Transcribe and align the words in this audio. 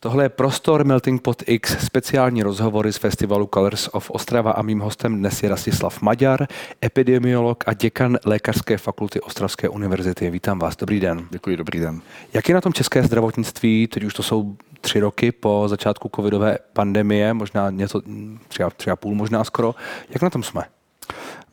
Tohle 0.00 0.24
je 0.24 0.28
Prostor 0.28 0.84
Melting 0.84 1.22
Pot 1.22 1.42
X, 1.46 1.86
speciální 1.86 2.42
rozhovory 2.42 2.92
z 2.92 2.96
festivalu 2.96 3.48
Colors 3.54 3.88
of 3.92 4.10
Ostrava 4.10 4.50
a 4.50 4.62
mým 4.62 4.80
hostem 4.80 5.18
dnes 5.18 5.42
je 5.42 5.48
Rastislav 5.48 6.02
Maďar, 6.02 6.46
epidemiolog 6.84 7.64
a 7.66 7.72
děkan 7.72 8.18
Lékařské 8.24 8.78
fakulty 8.78 9.20
Ostravské 9.20 9.68
univerzity. 9.68 10.30
Vítám 10.30 10.58
vás, 10.58 10.76
dobrý 10.76 11.00
den. 11.00 11.26
Děkuji, 11.30 11.56
dobrý 11.56 11.80
den. 11.80 12.00
Jak 12.32 12.48
je 12.48 12.54
na 12.54 12.60
tom 12.60 12.72
české 12.72 13.02
zdravotnictví, 13.02 13.86
teď 13.86 14.04
už 14.04 14.14
to 14.14 14.22
jsou 14.22 14.56
tři 14.80 15.00
roky 15.00 15.32
po 15.32 15.64
začátku 15.68 16.10
covidové 16.16 16.58
pandemie, 16.72 17.34
možná 17.34 17.70
něco, 17.70 18.02
tři 18.48 18.62
a, 18.62 18.70
tři 18.70 18.90
a 18.90 18.96
půl 18.96 19.14
možná 19.14 19.44
skoro. 19.44 19.74
Jak 20.10 20.22
na 20.22 20.30
tom 20.30 20.42
jsme? 20.42 20.62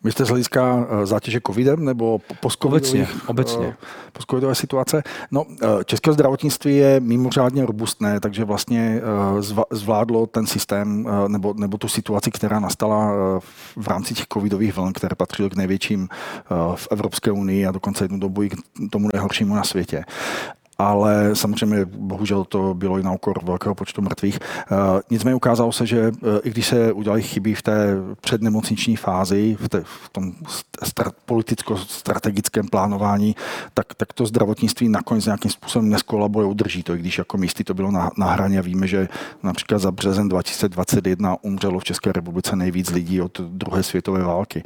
Myslíte 0.03 0.25
z 0.25 0.29
hlediska 0.29 0.87
eh, 0.89 1.05
zátěže 1.05 1.39
covidem 1.47 1.85
nebo 1.85 2.19
post 2.39 2.65
Obecně, 2.65 3.07
obecně. 3.27 3.67
Eh, 3.67 4.11
post 4.11 4.27
situace? 4.53 5.03
No, 5.31 5.45
eh, 5.61 5.67
české 5.85 6.13
zdravotnictví 6.13 6.77
je 6.77 6.99
mimořádně 6.99 7.65
robustné, 7.65 8.19
takže 8.19 8.45
vlastně 8.45 9.01
zvládlo 9.71 10.27
ten 10.27 10.47
systém 10.47 11.07
nebo, 11.27 11.53
nebo 11.57 11.77
tu 11.77 11.87
situaci, 11.87 12.31
která 12.31 12.59
nastala 12.59 13.11
v 13.77 13.87
rámci 13.87 14.13
těch 14.13 14.25
covidových 14.33 14.75
vln, 14.75 14.93
které 14.93 15.15
patřily 15.15 15.49
k 15.49 15.55
největším 15.55 16.07
v 16.75 16.87
Evropské 16.91 17.31
unii 17.31 17.65
a 17.65 17.71
dokonce 17.71 18.03
jednu 18.03 18.19
dobu 18.19 18.43
i 18.43 18.49
k 18.49 18.55
tomu 18.91 19.09
nejhoršímu 19.13 19.55
na 19.55 19.63
světě 19.63 20.05
ale 20.83 21.35
samozřejmě 21.35 21.85
bohužel 21.85 22.43
to 22.43 22.73
bylo 22.73 22.99
i 22.99 23.03
na 23.03 23.11
úkor 23.11 23.39
velkého 23.43 23.75
počtu 23.75 24.01
mrtvých. 24.01 24.39
Eh, 24.39 25.01
nicméně 25.09 25.35
ukázalo 25.35 25.71
se, 25.71 25.85
že 25.85 25.99
eh, 26.07 26.39
i 26.43 26.49
když 26.49 26.67
se 26.67 26.93
udělali 26.93 27.21
chyby 27.21 27.55
v 27.55 27.61
té 27.61 27.95
přednemocniční 28.21 28.95
fázi, 28.95 29.57
v, 29.59 29.69
té, 29.69 29.81
v 29.83 30.09
tom 30.09 30.33
politicko-strategickém 31.25 32.67
plánování, 32.69 33.35
tak, 33.73 33.93
tak 33.97 34.13
to 34.13 34.25
zdravotnictví 34.25 34.89
nakonec 34.89 35.25
nějakým 35.25 35.51
způsobem 35.51 35.89
neskolabuje, 35.89 36.45
udrží 36.45 36.83
to, 36.83 36.95
i 36.95 36.99
když 36.99 37.17
jako 37.17 37.37
místy 37.37 37.63
to 37.63 37.73
bylo 37.73 37.91
na, 37.91 38.09
na 38.17 38.25
hraně. 38.25 38.61
Víme, 38.61 38.87
že 38.87 39.07
například 39.43 39.79
za 39.79 39.91
březen 39.91 40.29
2021 40.29 41.37
umřelo 41.41 41.79
v 41.79 41.83
České 41.83 42.11
republice 42.11 42.55
nejvíc 42.55 42.89
lidí 42.89 43.21
od 43.21 43.41
druhé 43.41 43.83
světové 43.83 44.23
války. 44.23 44.63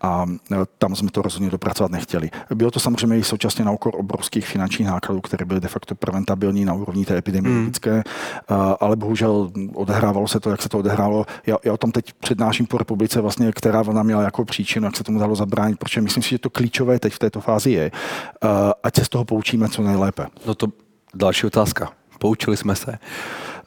A 0.00 0.26
eh, 0.52 0.56
tam 0.78 0.96
jsme 0.96 1.10
to 1.10 1.22
rozhodně 1.22 1.50
dopracovat 1.50 1.92
nechtěli. 1.92 2.30
Bylo 2.54 2.70
to 2.70 2.80
samozřejmě 2.80 3.18
i 3.18 3.24
současně 3.24 3.64
na 3.64 3.70
úkor 3.70 3.94
obrovských 3.96 4.46
finančních 4.46 4.88
nákladů, 4.88 5.20
které 5.20 5.44
byly 5.44 5.59
de 5.60 5.68
facto 5.68 5.94
preventabilní 5.94 6.64
na 6.64 6.74
úrovni 6.74 7.04
té 7.04 7.16
epidemiologické, 7.16 7.96
mm. 7.96 8.02
ale 8.80 8.96
bohužel 8.96 9.50
odehrávalo 9.74 10.28
se 10.28 10.40
to, 10.40 10.50
jak 10.50 10.62
se 10.62 10.68
to 10.68 10.78
odehrálo. 10.78 11.26
Já, 11.46 11.56
já 11.64 11.72
o 11.72 11.76
tom 11.76 11.92
teď 11.92 12.12
přednáším 12.12 12.66
po 12.66 12.78
republice, 12.78 13.20
vlastně, 13.20 13.52
která 13.52 13.80
ona 13.80 14.02
měla 14.02 14.22
jako 14.22 14.44
příčinu, 14.44 14.86
jak 14.86 14.96
se 14.96 15.04
tomu 15.04 15.18
dalo 15.18 15.34
zabránit, 15.36 15.78
protože 15.78 16.00
myslím 16.00 16.22
si, 16.22 16.30
že 16.30 16.38
to 16.38 16.50
klíčové 16.50 16.98
teď 16.98 17.12
v 17.12 17.18
této 17.18 17.40
fázi 17.40 17.70
je, 17.70 17.90
ať 18.82 18.96
se 18.96 19.04
z 19.04 19.08
toho 19.08 19.24
poučíme 19.24 19.68
co 19.68 19.82
nejlépe. 19.82 20.26
No 20.46 20.54
to 20.54 20.66
další 21.14 21.46
otázka. 21.46 21.92
Poučili 22.18 22.56
jsme 22.56 22.76
se. 22.76 22.98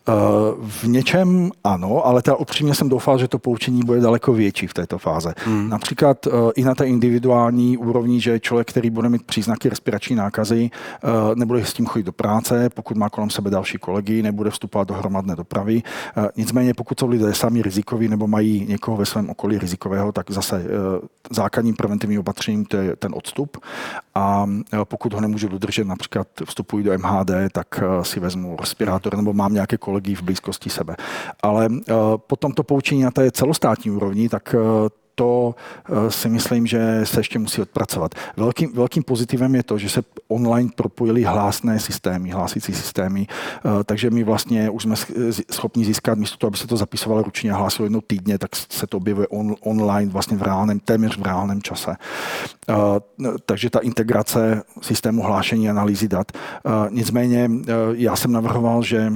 Eh, 0.07 0.13
v 0.59 0.83
něčem 0.83 1.51
ano, 1.63 2.05
ale 2.05 2.21
teda 2.21 2.35
upřímně 2.35 2.75
jsem 2.75 2.89
doufal, 2.89 3.17
že 3.17 3.27
to 3.27 3.39
poučení 3.39 3.81
bude 3.85 3.99
daleko 3.99 4.33
větší 4.33 4.67
v 4.67 4.73
této 4.73 4.97
fáze. 4.97 5.33
Hmm. 5.45 5.69
Například 5.69 6.27
eh, 6.27 6.31
i 6.55 6.63
na 6.63 6.75
té 6.75 6.87
individuální 6.87 7.77
úrovni, 7.77 8.21
že 8.21 8.39
člověk, 8.39 8.67
který 8.67 8.89
bude 8.89 9.09
mít 9.09 9.23
příznaky 9.23 9.69
respirační 9.69 10.15
nákazy, 10.15 10.69
eh, 11.03 11.07
nebude 11.35 11.65
s 11.65 11.73
tím 11.73 11.85
chodit 11.85 12.03
do 12.03 12.11
práce, 12.11 12.69
pokud 12.69 12.97
má 12.97 13.09
kolem 13.09 13.29
sebe 13.29 13.49
další 13.49 13.77
kolegy, 13.77 14.23
nebude 14.23 14.49
vstupovat 14.49 14.87
do 14.87 14.93
hromadné 14.93 15.35
dopravy. 15.35 15.83
Nicméně, 16.35 16.73
pokud 16.73 16.99
jsou 16.99 17.07
lidé 17.07 17.33
sami 17.33 17.61
rizikoví 17.61 18.07
nebo 18.07 18.27
mají 18.27 18.65
někoho 18.69 18.97
ve 18.97 19.05
svém 19.05 19.29
okolí 19.29 19.57
rizikového, 19.57 20.11
tak 20.11 20.31
zase 20.31 20.65
základním 21.31 21.75
preventivním 21.75 22.19
opatřením 22.19 22.65
to 22.65 22.77
je 22.77 22.95
ten 22.95 23.11
odstup. 23.15 23.57
A 24.15 24.45
pokud 24.83 25.13
ho 25.13 25.21
nemůžu 25.21 25.47
dodržet, 25.47 25.87
například 25.87 26.27
vstupuji 26.45 26.83
do 26.83 26.97
MHD, 26.97 27.31
tak 27.51 27.83
si 28.01 28.19
vezmu 28.19 28.57
respirátor 28.59 29.17
nebo 29.17 29.33
mám 29.33 29.53
nějaké 29.53 29.77
kolegy 29.77 29.92
kolegy 29.93 30.15
v 30.15 30.21
blízkosti 30.25 30.69
sebe. 30.69 30.97
Ale 31.43 31.69
eh, 31.69 31.93
potom 32.17 32.51
to 32.51 32.63
poučení 32.63 33.05
na 33.05 33.11
té 33.11 33.31
celostátní 33.31 33.91
úrovni, 33.91 34.29
tak 34.29 34.55
eh, 34.57 34.89
to 35.15 35.53
eh, 35.53 36.11
si 36.11 36.29
myslím, 36.29 36.65
že 36.67 37.01
se 37.03 37.19
ještě 37.19 37.39
musí 37.39 37.61
odpracovat. 37.61 38.15
Velkým, 38.37 38.73
velkým 38.73 39.03
pozitivem 39.03 39.55
je 39.55 39.63
to, 39.63 39.77
že 39.77 39.89
se 39.89 40.01
online 40.27 40.69
propojily 40.75 41.23
hlásné 41.23 41.79
systémy, 41.79 42.29
hlásící 42.29 42.73
systémy, 42.73 43.27
takže 43.85 44.09
my 44.09 44.23
vlastně 44.23 44.69
už 44.69 44.83
jsme 44.83 44.95
schopni 45.51 45.85
získat, 45.85 46.17
místo 46.17 46.37
toho, 46.37 46.47
aby 46.47 46.57
se 46.57 46.67
to 46.67 46.77
zapisovalo 46.77 47.21
ručně 47.23 47.51
a 47.51 47.57
hlásilo 47.57 47.85
jednou 47.85 48.01
týdně, 48.01 48.37
tak 48.37 48.55
se 48.55 48.87
to 48.87 48.97
objevuje 48.97 49.27
on, 49.27 49.55
online 49.61 50.11
vlastně 50.11 50.37
v 50.37 50.41
reálném, 50.41 50.79
téměř 50.79 51.17
v 51.17 51.21
reálném 51.21 51.61
čase. 51.61 51.95
Takže 53.45 53.69
ta 53.69 53.79
integrace 53.79 54.63
systému 54.81 55.21
hlášení 55.21 55.69
analýzy 55.69 56.07
dat. 56.07 56.31
Nicméně 56.89 57.51
já 57.93 58.15
jsem 58.15 58.31
navrhoval, 58.31 58.83
že 58.83 59.13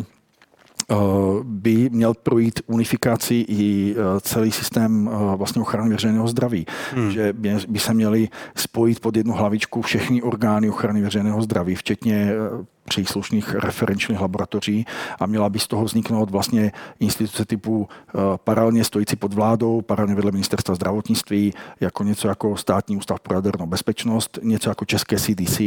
by 1.44 1.90
měl 1.90 2.14
projít 2.14 2.60
unifikací 2.68 3.42
i 3.42 3.96
eh, 3.98 4.20
celý 4.22 4.52
systém 4.52 5.10
eh, 5.14 5.36
vlastně 5.36 5.62
ochrany 5.62 5.90
veřejného 5.90 6.28
zdraví. 6.28 6.66
Hmm. 6.94 7.12
Že 7.12 7.34
by 7.68 7.80
se 7.80 7.94
měly 7.94 8.30
spojit 8.56 9.00
pod 9.00 9.18
jednu 9.18 9.34
hlavičku 9.34 9.82
všechny 9.82 10.22
orgány 10.22 10.70
ochrany 10.70 11.02
veřejného 11.02 11.42
zdraví, 11.42 11.76
včetně 11.76 12.32
příslušných 12.88 13.56
referenčních 13.56 14.22
laboratoří 14.22 14.86
a 15.20 15.26
měla 15.26 15.50
by 15.50 15.60
z 15.60 15.68
toho 15.68 15.84
vzniknout 15.84 16.32
vlastně 16.32 16.72
instituce 17.00 17.46
typu 17.46 17.88
eh, 17.90 18.20
paralelně 18.44 18.84
stojící 18.84 19.16
pod 19.16 19.34
vládou, 19.34 19.82
paralelně 19.82 20.16
vedle 20.16 20.32
ministerstva 20.32 20.76
zdravotnictví, 20.76 21.54
jako 21.80 22.04
něco 22.04 22.28
jako 22.28 22.58
státní 22.58 22.98
ústav 22.98 23.20
pro 23.20 23.36
jadernou 23.36 23.66
bezpečnost, 23.66 24.40
něco 24.44 24.70
jako 24.70 24.86
české 24.86 25.18
CDC 25.20 25.60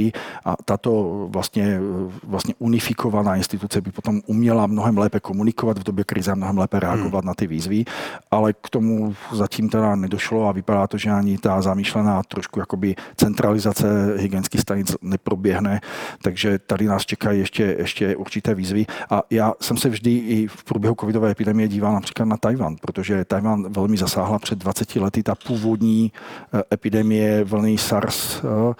a 0.44 0.56
tato 0.64 0.90
vlastně, 1.30 1.64
eh, 1.64 1.80
vlastně 2.24 2.54
unifikovaná 2.58 3.36
instituce 3.36 3.80
by 3.80 3.92
potom 3.92 4.20
uměla 4.26 4.66
mnohem 4.66 4.98
lépe 4.98 5.20
komunikovat 5.20 5.78
v 5.78 5.82
době 5.82 6.04
krize 6.04 6.32
a 6.32 6.34
mnohem 6.34 6.58
lépe 6.58 6.80
reagovat 6.80 7.24
hmm. 7.24 7.28
na 7.28 7.34
ty 7.34 7.46
výzvy, 7.46 7.84
ale 8.30 8.52
k 8.52 8.70
tomu 8.70 9.14
zatím 9.32 9.68
teda 9.68 9.96
nedošlo 9.96 10.48
a 10.48 10.52
vypadá 10.52 10.86
to, 10.86 10.98
že 10.98 11.10
ani 11.10 11.38
ta 11.38 11.62
zamýšlená 11.62 12.22
trošku 12.22 12.60
jakoby 12.60 12.96
centralizace 13.16 14.14
hygienických 14.16 14.60
stanic 14.60 14.96
neproběhne, 15.02 15.80
takže 16.22 16.58
tady 16.58 16.86
nás 16.86 17.06
čekají 17.10 17.40
ještě, 17.40 17.76
ještě 17.78 18.16
určité 18.16 18.54
výzvy. 18.54 18.86
A 19.10 19.22
já 19.30 19.52
jsem 19.60 19.76
se 19.76 19.88
vždy 19.88 20.10
i 20.16 20.46
v 20.46 20.64
průběhu 20.64 20.94
covidové 21.00 21.30
epidemie 21.30 21.68
díval 21.68 21.92
například 21.92 22.24
na 22.24 22.36
Tajvan, 22.36 22.76
protože 22.80 23.24
Tajvan 23.24 23.72
velmi 23.72 23.96
zasáhla 23.96 24.38
před 24.38 24.58
20 24.58 24.96
lety 24.96 25.22
ta 25.22 25.34
původní 25.34 26.12
eh, 26.54 26.62
epidemie 26.72 27.44
vlny 27.44 27.78
SARS 27.78 28.38
eh, 28.38 28.74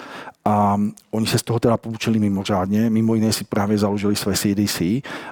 a 0.45 0.81
oni 1.11 1.27
se 1.27 1.39
z 1.39 1.43
toho 1.43 1.61
teda 1.61 1.77
poučili 1.77 2.19
mimořádně, 2.19 2.91
mimo 2.91 3.15
jiné 3.15 3.33
si 3.33 3.45
právě 3.45 3.79
založili 3.79 4.17
své 4.17 4.35
CDC 4.35 4.81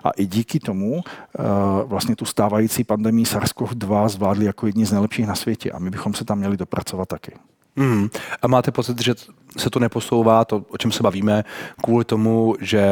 a 0.04 0.10
i 0.16 0.26
díky 0.26 0.58
tomu 0.60 1.00
eh, 1.00 1.42
vlastně 1.84 2.16
tu 2.16 2.24
stávající 2.24 2.84
pandemii 2.84 3.24
SARS-CoV-2 3.24 4.08
zvládli 4.08 4.44
jako 4.44 4.66
jedni 4.66 4.86
z 4.86 4.92
nejlepších 4.92 5.26
na 5.26 5.34
světě 5.34 5.70
a 5.70 5.78
my 5.78 5.90
bychom 5.90 6.14
se 6.14 6.24
tam 6.24 6.38
měli 6.38 6.56
dopracovat 6.56 7.08
taky. 7.08 7.32
Mm. 7.78 8.08
A 8.42 8.48
máte 8.48 8.70
pocit, 8.70 9.02
že 9.02 9.14
se 9.56 9.70
to 9.70 9.78
neposouvá, 9.78 10.44
to, 10.44 10.64
o 10.70 10.78
čem 10.78 10.92
se 10.92 11.02
bavíme, 11.02 11.44
kvůli 11.82 12.04
tomu, 12.04 12.54
že 12.60 12.82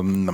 um, 0.00 0.28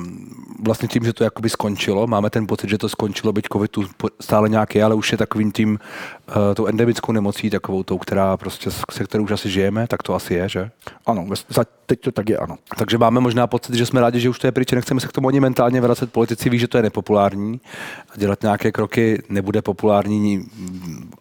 vlastně 0.63 0.89
tím, 0.89 1.05
že 1.05 1.13
to 1.13 1.25
jakoby 1.25 1.51
skončilo, 1.51 2.07
máme 2.07 2.31
ten 2.31 2.47
pocit, 2.47 2.71
že 2.71 2.79
to 2.79 2.89
skončilo, 2.89 3.33
byť 3.33 3.47
covid 3.53 3.71
tu 3.71 3.85
stále 4.21 4.49
nějaký, 4.49 4.83
ale 4.83 4.95
už 4.95 5.13
je 5.13 5.19
takovým 5.19 5.53
tím, 5.53 5.79
uh, 6.29 6.55
tou 6.55 6.67
endemickou 6.67 7.13
nemocí, 7.13 7.51
takovou 7.51 7.83
tou, 7.83 7.99
která 7.99 8.37
prostě, 8.37 8.71
se 8.71 9.05
kterou 9.05 9.25
už 9.25 9.31
asi 9.31 9.51
žijeme, 9.51 9.87
tak 9.87 10.03
to 10.03 10.15
asi 10.15 10.35
je, 10.35 10.49
že? 10.49 10.71
Ano, 11.07 11.27
teď 11.89 12.01
to 12.01 12.13
tak 12.13 12.29
je, 12.29 12.37
ano. 12.37 12.57
Takže 12.79 12.99
máme 12.99 13.21
možná 13.21 13.47
pocit, 13.47 13.75
že 13.75 13.87
jsme 13.87 14.01
rádi, 14.01 14.21
že 14.21 14.29
už 14.29 14.39
to 14.39 14.47
je 14.47 14.53
pryč, 14.53 14.73
nechceme 14.73 15.01
se 15.01 15.09
k 15.09 15.13
tomu 15.13 15.29
ani 15.29 15.41
mentálně 15.41 15.81
vracet. 15.81 16.13
Politici 16.13 16.51
ví, 16.51 16.59
že 16.59 16.69
to 16.69 16.77
je 16.77 16.83
nepopulární 16.83 17.61
a 18.15 18.19
dělat 18.19 18.43
nějaké 18.43 18.73
kroky 18.73 19.23
nebude 19.29 19.63
populární 19.63 20.45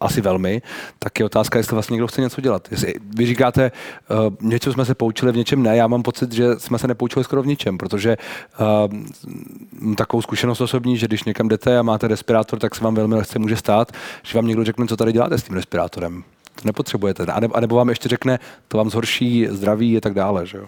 asi 0.00 0.20
velmi, 0.20 0.62
tak 0.98 1.18
je 1.18 1.24
otázka, 1.24 1.58
jestli 1.58 1.74
vlastně 1.74 1.94
někdo 1.94 2.06
chce 2.06 2.20
něco 2.20 2.40
dělat. 2.40 2.57
Jestli, 2.70 2.94
vy 3.16 3.26
říkáte, 3.26 3.72
uh, 4.10 4.48
něco 4.48 4.72
jsme 4.72 4.84
se 4.84 4.94
poučili, 4.94 5.32
v 5.32 5.36
něčem 5.36 5.62
ne. 5.62 5.76
Já 5.76 5.86
mám 5.86 6.02
pocit, 6.02 6.32
že 6.32 6.46
jsme 6.58 6.78
se 6.78 6.88
nepoučili 6.88 7.24
skoro 7.24 7.42
v 7.42 7.46
ničem, 7.46 7.78
protože 7.78 8.16
uh, 9.88 9.94
takovou 9.94 10.22
zkušenost 10.22 10.60
osobní, 10.60 10.96
že 10.96 11.06
když 11.06 11.24
někam 11.24 11.48
jdete 11.48 11.78
a 11.78 11.82
máte 11.82 12.08
respirátor, 12.08 12.58
tak 12.58 12.74
se 12.74 12.84
vám 12.84 12.94
velmi 12.94 13.14
lehce 13.14 13.38
může 13.38 13.56
stát, 13.56 13.92
že 14.22 14.38
vám 14.38 14.46
někdo 14.46 14.64
řekne, 14.64 14.86
co 14.86 14.96
tady 14.96 15.12
děláte 15.12 15.38
s 15.38 15.42
tím 15.42 15.54
respirátorem. 15.54 16.24
To 16.54 16.62
nepotřebujete. 16.64 17.22
A 17.22 17.40
nebo, 17.40 17.56
a 17.56 17.60
nebo 17.60 17.76
vám 17.76 17.88
ještě 17.88 18.08
řekne, 18.08 18.38
to 18.68 18.78
vám 18.78 18.90
zhorší 18.90 19.46
zdraví 19.50 19.96
a 19.96 20.00
tak 20.00 20.14
dále. 20.14 20.46
Že 20.46 20.58
jo? 20.58 20.66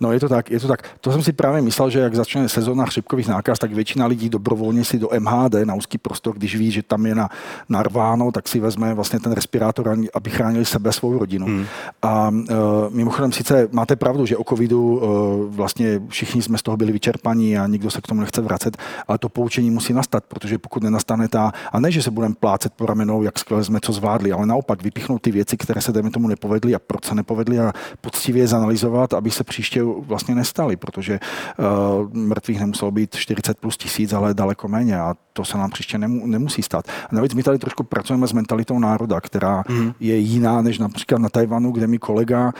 No 0.00 0.12
je 0.12 0.20
to 0.20 0.28
tak, 0.28 0.50
je 0.50 0.60
to 0.60 0.68
tak. 0.68 0.82
To 1.00 1.12
jsem 1.12 1.22
si 1.22 1.32
právě 1.32 1.62
myslel, 1.62 1.90
že 1.90 1.98
jak 1.98 2.14
začne 2.14 2.48
sezóna 2.48 2.86
chřipkových 2.86 3.28
nákaz, 3.28 3.58
tak 3.58 3.72
většina 3.72 4.06
lidí 4.06 4.28
dobrovolně 4.28 4.84
si 4.84 4.98
do 4.98 5.08
MHD 5.18 5.54
na 5.64 5.74
úzký 5.74 5.98
prostor, 5.98 6.34
když 6.34 6.56
ví, 6.56 6.70
že 6.70 6.82
tam 6.82 7.06
je 7.06 7.14
na, 7.14 7.28
narváno, 7.68 8.32
tak 8.32 8.48
si 8.48 8.60
vezme 8.60 8.94
vlastně 8.94 9.20
ten 9.20 9.32
respirátor, 9.32 9.96
aby 10.14 10.30
chránili 10.30 10.64
sebe, 10.64 10.92
svou 10.92 11.18
rodinu. 11.18 11.46
Hmm. 11.46 11.64
A 12.02 12.28
uh, 12.28 12.44
mimochodem 12.90 13.32
sice 13.32 13.68
máte 13.72 13.96
pravdu, 13.96 14.26
že 14.26 14.36
o 14.36 14.44
covidu 14.44 14.96
uh, 14.96 15.54
vlastně 15.54 16.00
všichni 16.08 16.42
jsme 16.42 16.58
z 16.58 16.62
toho 16.62 16.76
byli 16.76 16.92
vyčerpaní 16.92 17.58
a 17.58 17.66
nikdo 17.66 17.90
se 17.90 18.00
k 18.00 18.06
tomu 18.06 18.20
nechce 18.20 18.40
vracet, 18.40 18.76
ale 19.08 19.18
to 19.18 19.28
poučení 19.28 19.70
musí 19.70 19.92
nastat, 19.92 20.24
protože 20.28 20.58
pokud 20.58 20.82
nenastane 20.82 21.28
ta, 21.28 21.52
a 21.72 21.80
ne, 21.80 21.90
že 21.90 22.02
se 22.02 22.10
budeme 22.10 22.34
plácet 22.34 22.72
po 22.76 22.86
ramenou, 22.86 23.22
jak 23.22 23.38
skvěle 23.38 23.64
jsme 23.64 23.80
co 23.82 23.92
zvládli, 23.92 24.32
ale 24.32 24.46
naopak 24.46 24.82
vypíchnout 24.82 25.22
ty 25.22 25.30
věci, 25.30 25.56
které 25.56 25.80
se 25.80 25.92
dejme 25.92 26.10
tomu 26.10 26.28
nepovedly 26.28 26.74
a 26.74 26.78
proč 26.78 27.04
se 27.04 27.14
nepovedly 27.14 27.60
a 27.60 27.72
poctivě 28.00 28.46
zanalizovat, 28.46 29.14
aby 29.14 29.30
se 29.30 29.44
při 29.44 29.57
příště 29.58 29.82
vlastně 29.82 30.34
nestaly, 30.34 30.76
protože 30.76 31.20
uh, 31.58 32.12
mrtvých 32.12 32.60
nemuselo 32.60 32.90
být 32.90 33.16
40 33.16 33.58
plus 33.58 33.76
tisíc, 33.76 34.12
ale 34.12 34.34
daleko 34.34 34.68
méně 34.68 35.00
a 35.00 35.14
to 35.32 35.44
se 35.44 35.58
nám 35.58 35.70
příště 35.70 35.98
nemu, 35.98 36.26
nemusí 36.26 36.62
stát. 36.62 36.84
A 37.10 37.14
navíc 37.14 37.34
my 37.34 37.42
tady 37.42 37.58
trošku 37.58 37.82
pracujeme 37.82 38.26
s 38.26 38.32
mentalitou 38.32 38.78
národa, 38.78 39.20
která 39.20 39.64
mm. 39.68 39.92
je 40.00 40.16
jiná 40.16 40.62
než 40.62 40.78
například 40.78 41.18
na 41.18 41.28
Tajvanu, 41.28 41.72
kde 41.72 41.86
mi 41.86 41.98
kolega 41.98 42.44
uh, 42.46 42.52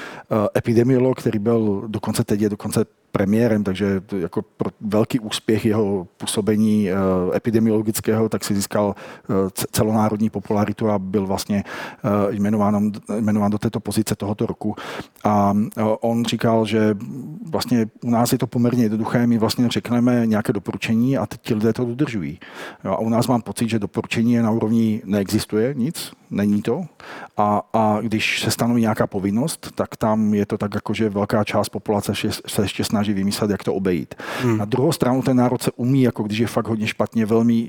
epidemiolog, 0.57 1.19
který 1.19 1.39
byl 1.39 1.85
dokonce 1.87 2.25
teď 2.25 2.41
je 2.41 2.49
dokonce 2.49 2.85
premiérem, 3.13 3.65
takže 3.65 4.01
jako 4.19 4.43
pro 4.43 4.71
velký 4.81 5.21
úspěch 5.21 5.65
jeho 5.65 6.07
působení 6.17 6.89
uh, 6.93 7.37
epidemiologického, 7.37 8.29
tak 8.29 8.45
si 8.45 8.55
získal 8.55 8.95
uh, 9.29 9.37
celonárodní 9.73 10.31
popularitu 10.31 10.91
a 10.91 10.99
byl 10.99 11.27
vlastně 11.27 11.65
uh, 12.05 12.35
jmenován, 12.35 12.93
jmenován 13.19 13.51
do 13.51 13.59
této 13.59 13.81
pozice 13.81 14.15
tohoto 14.15 14.47
roku. 14.47 14.75
A 15.25 15.55
on 16.01 16.25
říkal, 16.25 16.67
že 16.67 16.97
vlastně 17.51 17.87
u 18.03 18.11
nás 18.11 18.33
je 18.33 18.39
to 18.39 18.47
poměrně 18.47 18.83
jednoduché, 18.83 19.27
my 19.27 19.39
vlastně 19.39 19.69
řekneme 19.69 20.27
nějaké 20.27 20.53
doporučení 20.53 21.19
a 21.19 21.27
teď 21.27 21.41
ti 21.41 21.55
lidé 21.55 21.73
to 21.73 21.85
dodržují. 21.85 22.39
A 22.85 22.99
u 22.99 23.09
nás 23.09 23.27
mám 23.27 23.43
pocit, 23.43 23.69
že 23.69 23.79
doporučení 23.79 24.33
je 24.33 24.43
na 24.43 24.51
úrovni 24.51 25.03
neexistuje 25.05 25.75
nic, 25.75 26.13
není 26.31 26.63
to. 26.63 26.85
A, 27.37 27.63
a 27.73 27.99
když 28.01 28.41
se 28.43 28.51
stanoví 28.51 28.81
nějaká 28.81 29.07
povinnost, 29.07 29.73
tak 29.75 29.97
tam 29.97 30.35
je 30.35 30.47
to 30.47 30.59
tak 30.59 30.75
jako, 30.75 30.95
že 30.95 31.09
velká 31.09 31.45
část 31.45 31.69
populace 31.69 32.13
se 32.47 32.63
ještě 32.63 32.85
snaží 32.99 33.13
vymyslet, 33.13 33.51
jak 33.51 33.65
to 33.65 33.75
obejít. 33.75 34.15
Hmm. 34.43 34.59
Na 34.59 34.65
druhou 34.65 34.93
stranu 34.93 35.23
ten 35.23 35.37
národ 35.37 35.63
se 35.63 35.71
umí, 35.77 36.03
jako 36.03 36.23
když 36.23 36.39
je 36.39 36.47
fakt 36.47 36.69
hodně 36.69 36.87
špatně, 36.87 37.27
velmi 37.27 37.69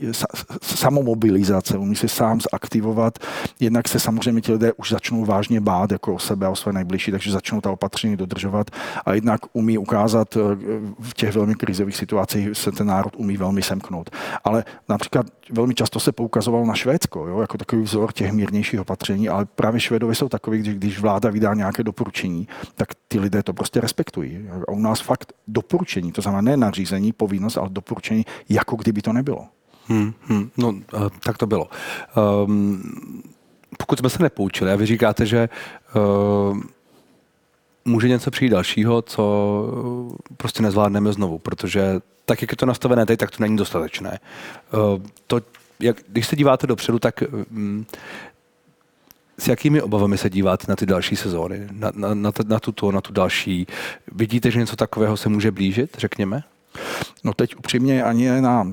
samomobilizace, 0.62 1.78
umí 1.78 1.96
se 1.96 2.08
sám 2.08 2.40
zaktivovat. 2.52 3.20
Jednak 3.60 3.88
se 3.88 4.00
samozřejmě 4.00 4.42
ti 4.42 4.52
lidé 4.52 4.74
už 4.74 4.92
začnou 4.92 5.26
vážně 5.26 5.62
bát 5.62 5.92
jako 5.92 6.14
o 6.14 6.20
sebe 6.20 6.46
a 6.46 6.50
o 6.50 6.56
své 6.56 6.74
nejbližší, 6.74 7.12
takže 7.12 7.32
začnou 7.32 7.62
ta 7.62 7.72
opatření 7.72 8.18
dodržovat 8.18 8.72
a 9.06 9.14
jednak 9.14 9.42
umí 9.54 9.78
ukázat 9.78 10.38
eh, 10.38 10.40
v 11.00 11.14
těch 11.14 11.36
velmi 11.36 11.56
krizových 11.56 11.96
situacích 11.96 12.58
se 12.58 12.72
ten 12.72 12.88
národ 12.88 13.14
umí 13.18 13.38
velmi 13.38 13.62
semknout. 13.62 14.10
Ale 14.44 14.64
například 14.90 15.26
velmi 15.52 15.74
často 15.74 16.00
se 16.00 16.12
poukazoval 16.12 16.66
na 16.66 16.74
Švédsko, 16.74 17.28
jo, 17.28 17.42
jako 17.42 17.58
takový 17.58 17.82
vzor 17.82 18.14
těch 18.14 18.32
mírnějších 18.32 18.80
opatření, 18.80 19.30
ale 19.30 19.46
právě 19.46 19.80
Švédové 19.80 20.16
jsou 20.16 20.30
takový, 20.30 20.64
že 20.66 20.74
když 20.74 21.00
vláda 21.00 21.30
vydá 21.30 21.54
nějaké 21.54 21.84
doporučení, 21.84 22.48
tak 22.76 22.88
ty 23.08 23.20
lidé 23.20 23.44
to 23.44 23.54
prostě 23.54 23.82
respektují. 23.82 24.48
A 24.68 24.72
u 24.72 24.80
nás 24.80 25.02
fakt 25.02 25.19
doporučení, 25.48 26.12
to 26.12 26.22
znamená 26.22 26.42
ne 26.42 26.58
nařízení, 26.58 27.14
povinnost, 27.14 27.58
ale 27.58 27.70
doporučení, 27.70 28.26
jako 28.50 28.76
kdyby 28.76 29.02
to 29.02 29.14
nebylo. 29.14 29.48
Hmm, 29.88 30.14
hmm, 30.28 30.50
no, 30.58 30.70
uh, 30.70 31.10
tak 31.24 31.38
to 31.38 31.46
bylo. 31.46 31.70
Um, 32.46 32.84
pokud 33.78 34.00
jsme 34.00 34.10
se 34.10 34.24
nepoučili 34.24 34.72
a 34.72 34.76
vy 34.76 34.86
říkáte, 34.86 35.26
že 35.26 35.50
uh, 35.96 36.58
může 37.86 38.10
něco 38.10 38.32
přijít 38.32 38.50
dalšího, 38.50 39.02
co 39.02 39.24
prostě 40.38 40.64
nezvládneme 40.64 41.14
znovu, 41.14 41.40
protože 41.40 42.00
tak, 42.26 42.42
jak 42.42 42.52
je 42.52 42.58
to 42.58 42.66
nastavené 42.66 43.06
teď, 43.06 43.20
tak 43.20 43.32
to 43.32 43.44
není 43.44 43.58
dostatečné. 43.58 44.20
Uh, 44.74 45.02
to, 45.28 45.42
jak, 45.80 45.98
když 46.08 46.28
se 46.28 46.36
díváte 46.36 46.68
dopředu, 46.68 47.00
tak 47.00 47.24
um, 47.52 47.86
s 49.40 49.48
jakými 49.48 49.82
obavami 49.82 50.18
se 50.18 50.30
díváte 50.30 50.66
na 50.70 50.76
ty 50.76 50.86
další 50.86 51.16
sezóny, 51.16 51.68
na, 51.72 51.92
na, 51.96 52.14
na, 52.14 52.32
na 52.48 52.60
tuto, 52.60 52.92
na 52.92 53.02
tu 53.02 53.14
další? 53.14 53.68
Vidíte, 54.12 54.52
že 54.52 54.60
něco 54.60 54.76
takového 54.76 55.18
se 55.18 55.30
může 55.30 55.52
blížit, 55.52 55.98
řekněme? 55.98 56.44
No 57.24 57.34
teď 57.34 57.56
upřímně 57.56 58.04
ani 58.04 58.42
na 58.42 58.62
uh, 58.62 58.72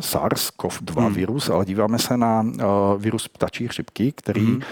SARS-CoV-2 0.00 1.00
hmm. 1.00 1.14
virus, 1.14 1.50
ale 1.50 1.64
díváme 1.64 1.98
se 1.98 2.16
na 2.16 2.42
uh, 2.42 3.02
virus 3.02 3.28
ptačí 3.28 3.68
chřipky, 3.68 4.12
který 4.12 4.46
hmm. 4.46 4.56
uh, 4.56 4.62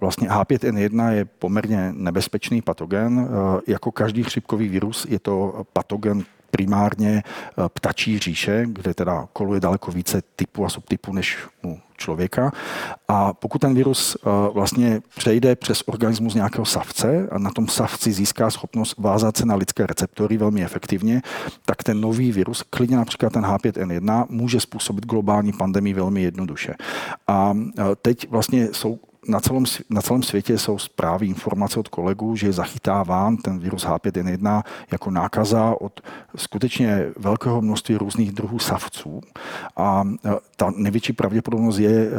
vlastně 0.00 0.28
H5N1 0.28 1.12
je 1.12 1.24
poměrně 1.24 1.92
nebezpečný 1.96 2.62
patogen. 2.62 3.18
Uh, 3.18 3.60
jako 3.66 3.92
každý 3.92 4.22
chřipkový 4.22 4.68
virus 4.68 5.06
je 5.10 5.18
to 5.18 5.64
patogen 5.72 6.24
primárně 6.50 7.22
ptačí 7.68 8.18
říše, 8.18 8.64
kde 8.66 8.94
teda 8.94 9.28
koluje 9.32 9.60
daleko 9.60 9.90
více 9.90 10.22
typů 10.36 10.64
a 10.64 10.68
subtypů 10.68 11.12
než 11.12 11.38
u 11.64 11.80
člověka. 12.02 12.52
A 13.08 13.32
pokud 13.32 13.58
ten 13.58 13.74
virus 13.74 14.16
eh, 14.16 14.28
vlastně 14.54 15.00
přejde 15.16 15.56
přes 15.56 15.82
organismus 15.86 16.34
nějakého 16.34 16.64
savce 16.64 17.28
a 17.30 17.38
na 17.38 17.50
tom 17.50 17.68
savci 17.68 18.12
získá 18.12 18.50
schopnost 18.50 18.98
vázat 18.98 19.36
se 19.36 19.46
na 19.46 19.54
lidské 19.54 19.86
receptory 19.86 20.36
velmi 20.36 20.64
efektivně, 20.64 21.22
tak 21.66 21.82
ten 21.82 22.00
nový 22.00 22.32
virus, 22.32 22.64
klidně 22.70 22.96
například 22.96 23.32
ten 23.32 23.42
H5N1, 23.42 24.26
může 24.28 24.60
způsobit 24.60 25.06
globální 25.06 25.52
pandemii 25.52 25.94
velmi 25.94 26.22
jednoduše. 26.22 26.74
A 27.28 27.54
eh, 27.54 27.82
teď 28.02 28.30
vlastně 28.30 28.68
jsou 28.72 28.98
na 29.28 29.40
celém, 29.40 29.64
na 29.90 30.02
celém 30.02 30.22
světě 30.22 30.58
jsou 30.58 30.78
zprávy, 30.78 31.26
informace 31.26 31.80
od 31.80 31.88
kolegů, 31.88 32.36
že 32.36 32.46
je 32.46 32.52
zachytáván 32.52 33.36
ten 33.36 33.58
virus 33.58 33.86
H5N1 33.86 34.62
jako 34.92 35.10
nákaza 35.10 35.74
od 35.80 36.00
skutečně 36.36 37.06
velkého 37.16 37.62
množství 37.62 37.96
různých 37.96 38.32
druhů 38.32 38.58
savců. 38.58 39.20
A 39.76 40.04
e, 40.24 40.30
ta 40.56 40.72
největší 40.76 41.12
pravděpodobnost 41.12 41.78
je 41.78 41.90
e, 41.90 42.10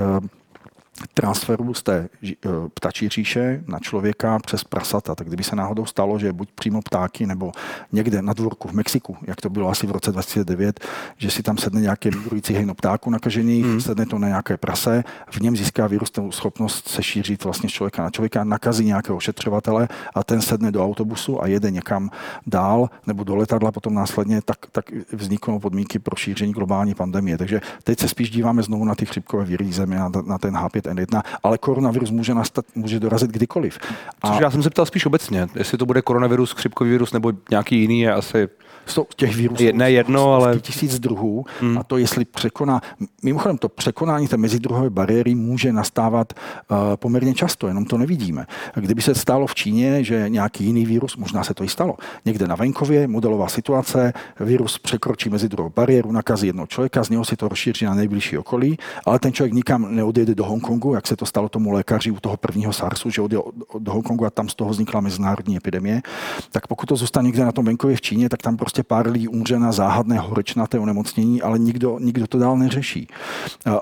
transferu 1.14 1.74
z 1.74 1.84
té 1.84 2.10
eh, 2.26 2.50
ptačí 2.74 3.10
říše 3.10 3.64
na 3.68 3.80
člověka 3.80 4.40
přes 4.40 4.64
prasata. 4.64 5.16
Tak 5.16 5.28
kdyby 5.28 5.44
se 5.44 5.56
náhodou 5.56 5.86
stalo, 5.86 6.20
že 6.20 6.34
buď 6.34 6.50
přímo 6.56 6.82
ptáky 6.82 7.26
nebo 7.26 7.52
někde 7.92 8.22
na 8.22 8.34
dvorku 8.34 8.68
v 8.68 8.74
Mexiku, 8.74 9.18
jak 9.22 9.42
to 9.42 9.50
bylo 9.50 9.70
asi 9.70 9.88
v 9.88 9.92
roce 9.92 10.12
2009, 10.12 10.80
že 11.18 11.32
si 11.32 11.44
tam 11.44 11.58
sedne 11.58 11.82
nějaký 11.82 12.10
migrující 12.10 12.54
hejno 12.54 12.74
ptáku 12.74 13.10
nakažený, 13.10 13.62
hmm. 13.62 13.82
sedne 13.82 14.06
to 14.06 14.20
na 14.20 14.28
nějaké 14.28 14.58
prase, 14.58 15.04
v 15.32 15.40
něm 15.40 15.56
získá 15.56 15.88
virus 15.88 16.12
tu 16.12 16.32
schopnost 16.32 16.88
se 16.88 17.04
šířit 17.04 17.44
vlastně 17.44 17.70
z 17.70 17.72
člověka 17.72 18.04
na 18.04 18.10
člověka, 18.10 18.44
nakazí 18.44 18.86
nějakého 18.86 19.18
ošetřovatele 19.18 19.88
a 20.16 20.24
ten 20.24 20.42
sedne 20.42 20.72
do 20.72 20.86
autobusu 20.86 21.44
a 21.44 21.48
jede 21.48 21.72
někam 21.72 22.10
dál 22.48 22.90
nebo 23.08 23.24
do 23.24 23.36
letadla 23.36 23.72
potom 23.72 23.94
následně, 23.94 24.42
tak, 24.42 24.58
tak 24.72 24.86
vzniknou 25.12 25.60
podmínky 25.60 26.00
pro 26.00 26.16
šíření 26.16 26.54
globální 26.54 26.96
pandemie. 26.96 27.38
Takže 27.38 27.62
teď 27.84 28.00
se 28.00 28.08
spíš 28.08 28.30
díváme 28.30 28.64
znovu 28.64 28.86
na 28.86 28.96
ty 28.96 29.06
chřipkové 29.06 29.46
viry 29.46 29.72
země, 29.72 29.98
na, 29.98 30.12
na 30.26 30.38
ten 30.38 30.54
H5 30.54 30.83
N1, 30.86 31.22
ale 31.44 31.58
koronavirus 31.58 32.12
může 32.12 32.34
nastat, 32.34 32.66
může 32.76 33.00
dorazit 33.00 33.32
kdykoliv. 33.32 33.80
A... 34.22 34.28
Což 34.28 34.42
já 34.42 34.52
jsem 34.52 34.64
se 34.64 34.70
ptal 34.70 34.86
spíš 34.86 35.06
obecně, 35.06 35.48
jestli 35.56 35.78
to 35.78 35.86
bude 35.86 36.02
koronavirus, 36.02 36.52
chřipkový 36.52 36.90
virus 36.90 37.14
nebo 37.14 37.32
nějaký 37.52 37.80
jiný, 37.80 38.02
je 38.02 38.14
asi 38.14 38.50
jsou 38.86 39.08
těch 39.16 39.36
vírusů 39.36 39.64
ne 39.74 39.92
jedno, 39.92 40.34
ale 40.34 40.60
tisíc 40.60 41.00
druhů 41.00 41.46
hmm. 41.62 41.78
a 41.78 41.84
to 41.84 41.98
jestli 41.98 42.26
překoná, 42.26 42.82
mimochodem 43.24 43.58
to 43.58 43.70
překonání 43.70 44.28
té 44.28 44.38
mezidruhové 44.38 44.90
bariéry 44.90 45.36
může 45.36 45.74
nastávat 45.74 46.34
uh, 46.34 46.78
poměrně 46.96 47.34
často, 47.34 47.68
jenom 47.68 47.86
to 47.86 47.98
nevidíme. 47.98 48.46
Kdyby 48.76 49.02
se 49.02 49.16
stalo 49.16 49.48
v 49.48 49.56
Číně, 49.56 50.04
že 50.04 50.30
nějaký 50.30 50.66
jiný 50.66 50.86
vírus, 50.86 51.18
možná 51.18 51.44
se 51.44 51.54
to 51.54 51.64
i 51.64 51.68
stalo, 51.68 51.98
někde 52.26 52.48
na 52.48 52.56
venkově, 52.56 53.08
modelová 53.08 53.48
situace, 53.48 54.14
virus 54.40 54.80
překročí 54.80 55.30
mezidruhovou 55.30 55.74
bariéru, 55.76 56.12
nakazí 56.12 56.48
jednoho 56.48 56.68
člověka, 56.68 57.04
z 57.04 57.10
něho 57.10 57.26
si 57.26 57.36
to 57.36 57.48
rozšíří 57.48 57.86
na 57.86 57.94
nejbližší 57.94 58.38
okolí, 58.38 58.78
ale 59.06 59.20
ten 59.20 59.34
člověk 59.34 59.54
nikam 59.54 59.96
neodjede 59.96 60.36
do 60.36 60.46
Hongkongu, 60.46 60.94
jak 60.94 61.08
se 61.08 61.16
to 61.16 61.26
stalo 61.26 61.50
tomu 61.50 61.72
lékaři 61.72 62.12
u 62.12 62.20
toho 62.20 62.38
prvního 62.38 62.74
SARSu, 62.74 63.10
že 63.10 63.22
odjel 63.22 63.44
do 63.80 63.94
Hongkongu 63.94 64.26
a 64.26 64.30
tam 64.30 64.50
z 64.50 64.56
toho 64.56 64.70
vznikla 64.70 65.02
mezinárodní 65.02 65.58
epidemie, 65.58 66.02
tak 66.52 66.68
pokud 66.68 66.86
to 66.86 66.96
zůstane 66.96 67.26
někde 67.26 67.46
na 67.46 67.52
tom 67.52 67.66
venkově 67.66 67.96
v 67.96 68.02
Číně, 68.02 68.30
tak 68.30 68.42
tam 68.42 68.58
prostě 68.58 68.73
pár 68.82 69.10
lidí 69.10 69.28
umře 69.28 69.60
na 69.60 69.72
záhadné 69.72 70.20
horečnaté 70.20 70.80
onemocnění, 70.80 71.42
ale 71.42 71.60
nikdo, 71.60 72.00
nikdo 72.00 72.28
to 72.28 72.40
dál 72.40 72.58
neřeší. 72.58 73.08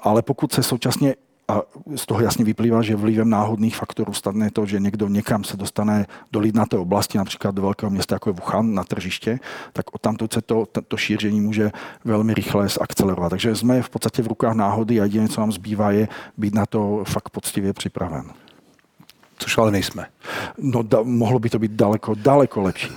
Ale 0.04 0.22
pokud 0.22 0.52
se 0.52 0.64
současně 0.64 1.16
a 1.52 1.62
z 1.96 2.06
toho 2.06 2.22
jasně 2.22 2.46
vyplývá, 2.46 2.82
že 2.82 2.96
vlivem 2.96 3.30
náhodných 3.30 3.76
faktorů 3.76 4.14
stane 4.14 4.52
to, 4.52 4.66
že 4.66 4.80
někdo 4.80 5.08
někam 5.08 5.44
se 5.44 5.58
dostane 5.58 6.06
do 6.32 6.40
lidnaté 6.40 6.78
oblasti, 6.78 7.18
například 7.18 7.56
do 7.56 7.62
velkého 7.62 7.90
města, 7.90 8.16
jako 8.16 8.30
je 8.30 8.34
Wuhan, 8.34 8.74
na 8.74 8.84
tržiště, 8.84 9.40
tak 9.74 9.86
tamto 10.02 10.28
se 10.34 10.42
to, 10.42 10.66
to, 10.72 10.82
to 10.82 10.98
šíření 10.98 11.42
může 11.42 11.72
velmi 12.06 12.34
rychle 12.34 12.70
zakcelerovat. 12.70 13.30
Takže 13.30 13.56
jsme 13.56 13.82
v 13.82 13.90
podstatě 13.90 14.22
v 14.22 14.28
rukách 14.28 14.56
náhody 14.56 15.02
a 15.02 15.04
jediné, 15.04 15.28
co 15.28 15.42
nám 15.42 15.52
zbývá, 15.52 15.92
je 15.92 16.08
být 16.38 16.54
na 16.54 16.66
to 16.66 17.04
fakt 17.08 17.30
poctivě 17.30 17.74
připraven 17.74 18.24
což 19.42 19.58
ale 19.58 19.72
nejsme. 19.72 20.06
No, 20.58 20.84
da, 20.84 21.02
mohlo 21.04 21.40
by 21.40 21.50
to 21.50 21.60
být 21.60 21.72
daleko, 21.72 22.16
daleko 22.16 22.62
lepší. 22.62 22.88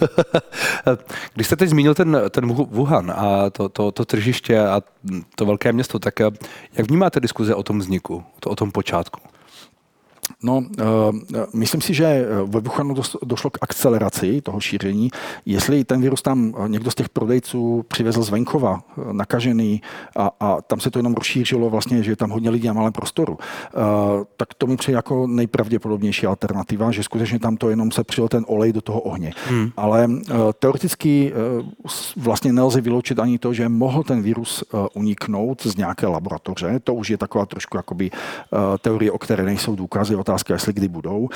Když 1.34 1.46
jste 1.46 1.56
teď 1.56 1.68
zmínil 1.68 1.94
ten, 1.94 2.20
ten 2.30 2.52
Wuhan 2.52 3.10
a 3.16 3.50
to, 3.50 3.68
to, 3.68 3.92
to 3.92 4.04
tržiště 4.04 4.60
a 4.60 4.82
to 5.36 5.46
velké 5.46 5.72
město, 5.72 5.98
tak 5.98 6.20
eh, 6.20 6.30
jak 6.74 6.88
vnímáte 6.88 7.20
diskuze 7.20 7.54
o 7.54 7.62
tom 7.62 7.78
vzniku, 7.78 8.24
to, 8.40 8.50
o 8.50 8.56
tom 8.56 8.70
počátku? 8.70 9.20
No, 10.44 10.56
uh, 10.58 10.64
myslím 11.54 11.80
si, 11.80 11.94
že 11.94 12.04
eh, 12.04 12.26
ve 12.44 12.60
Wuhanu 12.60 12.94
došlo 13.22 13.50
k 13.50 13.58
akceleraci 13.60 14.40
toho 14.40 14.60
šíření. 14.60 15.10
Jestli 15.46 15.84
ten 15.84 16.00
virus 16.00 16.22
tam 16.22 16.54
někdo 16.66 16.90
z 16.90 16.94
těch 16.94 17.08
prodejců 17.08 17.84
přivezl 17.88 18.22
z 18.22 18.30
venkova, 18.30 18.80
nakažený, 19.12 19.82
a, 20.16 20.30
a 20.40 20.60
tam 20.60 20.80
se 20.80 20.90
to 20.90 20.98
jenom 20.98 21.14
rozšířilo 21.14 21.70
vlastně, 21.70 22.02
že 22.02 22.12
je 22.12 22.16
tam 22.16 22.30
hodně 22.30 22.50
lidí 22.50 22.66
na 22.66 22.72
malém 22.72 22.92
prostoru, 22.92 23.32
uh, 23.32 23.40
tak 24.36 24.54
to 24.54 24.66
mi 24.66 24.76
přijde 24.76 24.96
jako 24.96 25.26
nejpravděpodobnější 25.26 26.26
alternativa, 26.26 26.90
že 26.90 27.02
skutečně 27.02 27.38
tam 27.38 27.56
to 27.56 27.70
jenom 27.70 27.90
se 27.90 28.04
přijel 28.04 28.28
ten 28.28 28.44
olej 28.48 28.72
do 28.72 28.80
toho 28.80 29.00
ohně. 29.00 29.32
Hmm. 29.48 29.70
Ale 29.76 30.06
uh, 30.08 30.18
teoreticky 30.58 31.32
vlastně 32.16 32.52
nelze 32.52 32.80
vyloučit 32.80 33.18
ani 33.18 33.38
to, 33.38 33.52
že 33.52 33.68
mohl 33.68 34.02
ten 34.02 34.22
virus 34.22 34.64
uniknout 34.94 35.62
z 35.62 35.76
nějaké 35.76 36.06
laboratoře. 36.06 36.80
To 36.84 36.94
už 36.94 37.10
je 37.10 37.18
taková 37.18 37.46
trošku 37.46 37.76
jakoby 37.76 38.10
teorie, 38.80 39.12
o 39.12 39.18
které 39.18 39.44
nejsou 39.44 39.76
důkazy 39.76 40.16
otázka, 40.16 40.33
jestli 40.52 40.72
kdy 40.72 40.88
budou. 40.88 41.28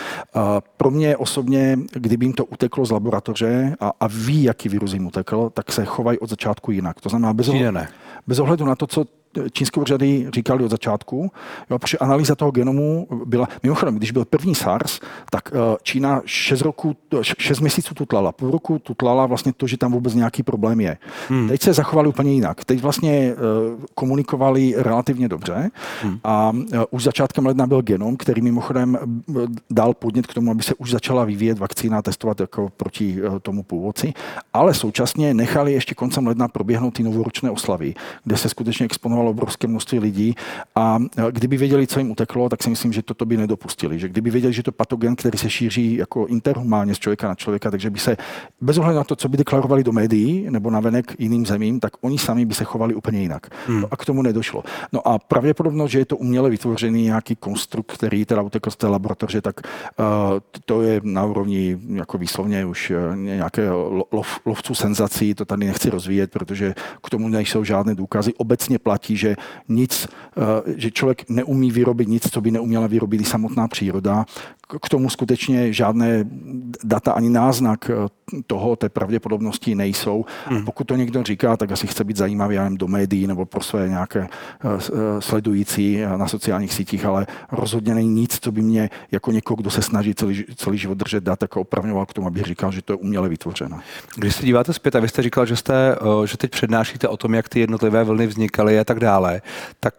Pro 0.76 0.90
mě 0.90 1.16
osobně, 1.16 1.78
kdyby 1.92 2.26
jim 2.26 2.32
to 2.32 2.44
uteklo 2.44 2.84
z 2.84 2.90
laboratoře 2.90 3.76
a, 3.80 3.92
a 4.00 4.06
ví, 4.06 4.42
jaký 4.42 4.68
virus 4.68 4.92
jim 4.92 5.06
utekl, 5.06 5.50
tak 5.54 5.72
se 5.72 5.84
chovají 5.84 6.18
od 6.18 6.30
začátku 6.30 6.70
jinak. 6.70 7.00
To 7.00 7.08
znamená, 7.08 7.34
bez, 7.34 7.48
ohledu, 7.48 7.78
bez 8.26 8.38
ohledu 8.38 8.64
na 8.64 8.76
to, 8.76 8.86
co 8.86 9.04
čínské 9.52 9.80
úřady 9.80 10.28
říkali 10.35 10.64
od 10.64 10.71
začátku, 10.71 11.30
jo, 11.71 11.78
protože 11.78 11.99
analýza 11.99 12.35
toho 12.35 12.50
genomu 12.50 13.09
byla, 13.25 13.49
mimochodem, 13.62 13.97
když 13.97 14.11
byl 14.11 14.25
první 14.25 14.54
SARS, 14.54 15.00
tak 15.30 15.50
eh, 15.52 15.76
Čína 15.83 16.23
6, 16.25 16.61
roku, 16.61 16.97
6 17.38 17.61
měsíců 17.61 17.95
tutlala, 17.95 18.33
půl 18.33 18.50
roku 18.50 18.78
tutlala 18.78 19.26
vlastně 19.26 19.52
to, 19.52 19.66
že 19.66 19.76
tam 19.76 19.92
vůbec 19.92 20.14
nějaký 20.14 20.42
problém 20.42 20.80
je. 20.80 20.97
Hmm. 21.28 21.49
Teď 21.49 21.62
se 21.62 21.73
zachovali 21.73 22.09
úplně 22.09 22.33
jinak. 22.33 22.64
Teď 22.64 22.80
vlastně 22.80 23.35
uh, 23.35 23.85
komunikovali 23.95 24.75
relativně 24.76 25.28
dobře 25.28 25.71
hmm. 26.02 26.18
a 26.25 26.50
uh, 26.50 26.83
už 26.90 27.04
začátkem 27.04 27.47
ledna 27.47 27.66
byl 27.66 27.83
genom, 27.83 28.16
který 28.16 28.42
mimochodem 28.42 28.99
dal 29.71 29.95
podnět 29.95 30.26
k 30.26 30.35
tomu, 30.35 30.50
aby 30.50 30.62
se 30.62 30.75
už 30.75 30.90
začala 30.90 31.25
vyvíjet 31.25 31.59
vakcína, 31.59 32.02
testovat 32.02 32.40
jako 32.40 32.68
proti 32.76 33.16
tomu 33.42 33.62
původci, 33.62 34.14
ale 34.52 34.75
současně 34.75 35.35
nechali 35.35 35.73
ještě 35.73 35.95
koncem 35.95 36.26
ledna 36.26 36.49
proběhnout 36.49 36.95
ty 36.95 37.02
novoročné 37.02 37.50
oslavy, 37.50 37.95
kde 38.25 38.37
se 38.37 38.49
skutečně 38.49 38.87
exponovalo 38.87 39.27
zareagovalo 39.28 39.30
obrovské 39.30 39.66
množství 39.68 39.99
lidí 39.99 40.35
a 40.75 40.99
kdyby 41.30 41.56
věděli, 41.56 41.87
co 41.87 41.99
jim 41.99 42.11
uteklo, 42.11 42.49
tak 42.49 42.62
si 42.62 42.70
myslím, 42.70 42.92
že 42.92 43.02
toto 43.02 43.25
by 43.25 43.37
nedopustili. 43.37 43.99
Že 43.99 44.08
kdyby 44.08 44.30
věděli, 44.30 44.52
že 44.52 44.62
to 44.62 44.73
patrogen, 44.73 45.16
který 45.16 45.38
se 45.38 45.50
šíří 45.50 45.97
jako 45.97 46.26
interhumálně 46.26 46.94
z 46.94 46.99
člověka 46.99 47.28
na 47.28 47.35
člověka, 47.35 47.70
takže 47.70 47.90
by 47.90 47.99
se 47.99 48.16
bez 48.61 48.78
ohledu 48.78 48.97
na 48.97 49.04
to, 49.04 49.16
co 49.16 49.28
by 49.28 49.37
deklarovali 49.37 49.85
do 49.85 49.92
médií 49.92 50.47
nebo 50.50 50.70
na 50.70 50.80
venek 50.80 51.14
jiným 51.18 51.47
zemím, 51.47 51.80
tak 51.80 51.92
oni 52.00 52.18
sami 52.18 52.44
by 52.44 52.54
se 52.54 52.64
chovali 52.64 52.94
úplně 52.94 53.20
jinak. 53.20 53.47
Hmm. 53.66 53.80
No 53.80 53.88
a 53.90 53.97
k 53.97 54.04
tomu 54.04 54.23
nedošlo. 54.23 54.62
No 54.92 55.08
a 55.08 55.18
pravděpodobnost, 55.18 55.90
že 55.90 55.99
je 55.99 56.04
to 56.04 56.16
uměle 56.16 56.50
vytvořený 56.50 57.02
nějaký 57.02 57.37
konstrukt, 57.37 57.92
který 57.92 58.25
teda 58.25 58.42
utekl 58.42 58.70
z 58.70 58.76
té 58.76 58.87
laboratoře, 58.87 59.40
tak 59.40 59.61
uh, 59.61 60.06
to 60.64 60.82
je 60.82 61.00
na 61.04 61.25
úrovni 61.25 61.78
jako 61.94 62.18
výslovně 62.18 62.64
už 62.66 62.90
uh, 62.90 63.16
nějaké 63.16 63.70
lov, 64.12 64.40
lovců 64.47 64.75
senzací, 64.75 65.35
to 65.35 65.44
tady 65.44 65.66
nechci 65.66 65.90
rozvíjet, 65.90 66.30
protože 66.30 66.75
k 67.04 67.11
tomu 67.11 67.28
nejsou 67.28 67.64
žádné 67.64 67.94
důkazy. 67.94 68.35
Obecně 68.35 68.78
platí, 68.78 69.07
že 69.16 69.36
nic, 69.68 70.08
eh, 70.36 70.42
že 70.76 70.90
člověk 70.90 71.28
neumí 71.28 71.70
vyrobit 71.70 72.08
nic, 72.08 72.30
co 72.30 72.40
by 72.40 72.50
neuměla 72.50 72.86
vyrobit 72.86 73.20
i 73.20 73.24
samotná 73.24 73.68
příroda 73.68 74.24
k 74.82 74.88
tomu 74.88 75.10
skutečně 75.10 75.72
žádné 75.72 76.24
data 76.84 77.12
ani 77.12 77.30
náznak 77.30 77.90
eh, 77.90 78.08
toho, 78.46 78.76
té 78.76 78.88
pravděpodobnosti 78.88 79.74
nejsou. 79.74 80.24
Hmm. 80.46 80.64
pokud 80.64 80.84
to 80.84 80.96
někdo 80.96 81.22
říká, 81.22 81.56
tak 81.56 81.72
asi 81.72 81.86
chce 81.86 82.04
být 82.04 82.16
zajímavý 82.16 82.54
jen 82.54 82.76
do 82.76 82.88
médií 82.88 83.26
nebo 83.26 83.46
pro 83.46 83.60
své 83.60 83.88
nějaké 83.88 84.28
eh, 84.28 84.68
sledující 85.18 86.00
na 86.16 86.28
sociálních 86.28 86.72
sítích, 86.72 87.04
ale 87.04 87.26
rozhodně 87.52 87.94
není 87.94 88.08
nic, 88.08 88.38
co 88.40 88.52
by 88.52 88.62
mě 88.62 88.90
jako 89.12 89.32
někoho, 89.32 89.56
kdo 89.56 89.70
se 89.70 89.82
snaží 89.82 90.14
celý, 90.14 90.44
celý 90.56 90.78
život 90.78 90.98
držet 90.98 91.24
dat, 91.24 91.42
jako 91.42 91.60
opravňoval 91.60 92.06
k 92.06 92.12
tomu, 92.12 92.26
abych 92.26 92.44
říkal, 92.44 92.72
že 92.72 92.82
to 92.82 92.92
je 92.92 92.96
uměle 92.96 93.28
vytvořeno. 93.28 93.80
Když 94.16 94.34
se 94.34 94.46
díváte 94.46 94.72
zpět, 94.72 94.96
a 94.96 95.00
vy 95.00 95.08
jste 95.08 95.22
říkal, 95.22 95.46
že, 95.46 95.56
jste, 95.56 95.96
že 96.24 96.36
teď 96.36 96.50
přednášíte 96.50 97.08
o 97.08 97.16
tom, 97.16 97.34
jak 97.34 97.48
ty 97.48 97.60
jednotlivé 97.60 98.04
vlny 98.04 98.26
vznikaly 98.26 98.78
a 98.78 98.84
tak 98.84 98.97
dále, 98.98 99.42
tak 99.80 99.94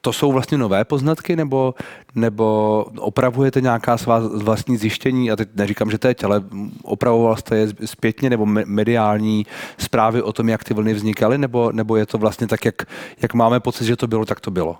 to 0.00 0.12
jsou 0.12 0.32
vlastně 0.32 0.58
nové 0.58 0.84
poznatky, 0.84 1.36
nebo, 1.36 1.74
nebo 2.14 2.86
opravujete 2.98 3.60
nějaká 3.60 3.98
svá 3.98 4.18
vlastní 4.18 4.76
zjištění, 4.76 5.30
a 5.30 5.36
teď 5.36 5.48
neříkám, 5.54 5.90
že 5.90 5.98
teď, 5.98 6.24
ale 6.24 6.42
opravoval 6.82 7.36
jste 7.36 7.56
je 7.56 7.68
zpětně, 7.84 8.30
nebo 8.30 8.46
mediální 8.46 9.46
zprávy 9.78 10.22
o 10.22 10.32
tom, 10.32 10.48
jak 10.48 10.64
ty 10.64 10.74
vlny 10.74 10.94
vznikaly, 10.94 11.38
nebo, 11.38 11.72
nebo 11.72 11.96
je 11.96 12.06
to 12.06 12.18
vlastně 12.18 12.46
tak, 12.46 12.64
jak, 12.64 12.74
jak 13.22 13.34
máme 13.34 13.60
pocit, 13.60 13.84
že 13.84 13.96
to 13.96 14.06
bylo, 14.06 14.24
tak 14.24 14.40
to 14.40 14.50
bylo? 14.50 14.78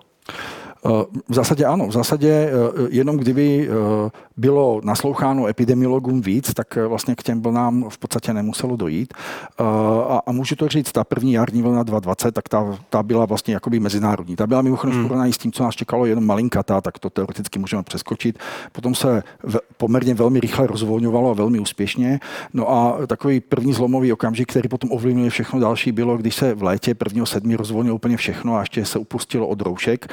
V 1.28 1.34
zásadě 1.34 1.64
ano. 1.64 1.86
V 1.86 1.92
zásadě 1.92 2.30
eh, 2.30 2.52
jenom 2.88 3.16
kdyby 3.16 3.68
eh, 3.68 4.10
bylo 4.36 4.80
nasloucháno 4.84 5.46
epidemiologům 5.46 6.20
víc, 6.20 6.54
tak 6.54 6.76
eh, 6.76 6.86
vlastně 6.86 7.14
k 7.14 7.22
těm 7.22 7.42
vlnám 7.42 7.84
v 7.88 7.98
podstatě 7.98 8.32
nemuselo 8.32 8.76
dojít. 8.76 9.14
A, 9.58 10.20
a 10.26 10.32
můžu 10.32 10.56
to 10.56 10.68
říct, 10.68 10.92
ta 10.92 11.04
první 11.04 11.32
jarní 11.32 11.62
vlna 11.62 11.82
2020, 11.82 12.32
tak 12.32 12.48
ta, 12.48 12.78
ta 12.90 13.02
byla 13.02 13.26
vlastně 13.26 13.54
jakoby 13.54 13.80
mezinárodní. 13.80 14.36
Ta 14.36 14.46
byla 14.46 14.62
mimochodem 14.62 14.94
hmm. 14.94 15.04
v 15.04 15.08
porovnání 15.08 15.32
s 15.32 15.38
tím, 15.38 15.52
co 15.52 15.62
nás 15.62 15.74
čekalo, 15.74 16.06
jenom 16.06 16.26
malinkatá, 16.26 16.80
tak 16.80 16.98
to 16.98 17.10
teoreticky 17.10 17.58
můžeme 17.58 17.82
přeskočit. 17.82 18.38
Potom 18.72 18.94
se 18.94 19.22
v, 19.42 19.58
poměrně 19.76 20.14
velmi 20.14 20.40
rychle 20.40 20.66
rozvolňovalo 20.66 21.30
a 21.30 21.34
velmi 21.34 21.58
úspěšně. 21.58 22.20
No 22.54 22.70
a 22.70 23.06
takový 23.06 23.40
první 23.40 23.72
zlomový 23.72 24.12
okamžik, 24.12 24.50
který 24.50 24.68
potom 24.68 24.92
ovlivňuje 24.92 25.30
všechno 25.30 25.60
další, 25.60 25.92
bylo, 25.92 26.16
když 26.16 26.34
se 26.34 26.54
v 26.54 26.62
létě 26.62 26.94
prvního 26.94 27.26
sedmi 27.26 27.56
rozvolnilo 27.56 27.96
úplně 27.96 28.16
všechno 28.16 28.56
a 28.56 28.60
ještě 28.60 28.84
se 28.84 28.98
upustilo 28.98 29.46
od 29.46 29.60
roušek 29.60 30.12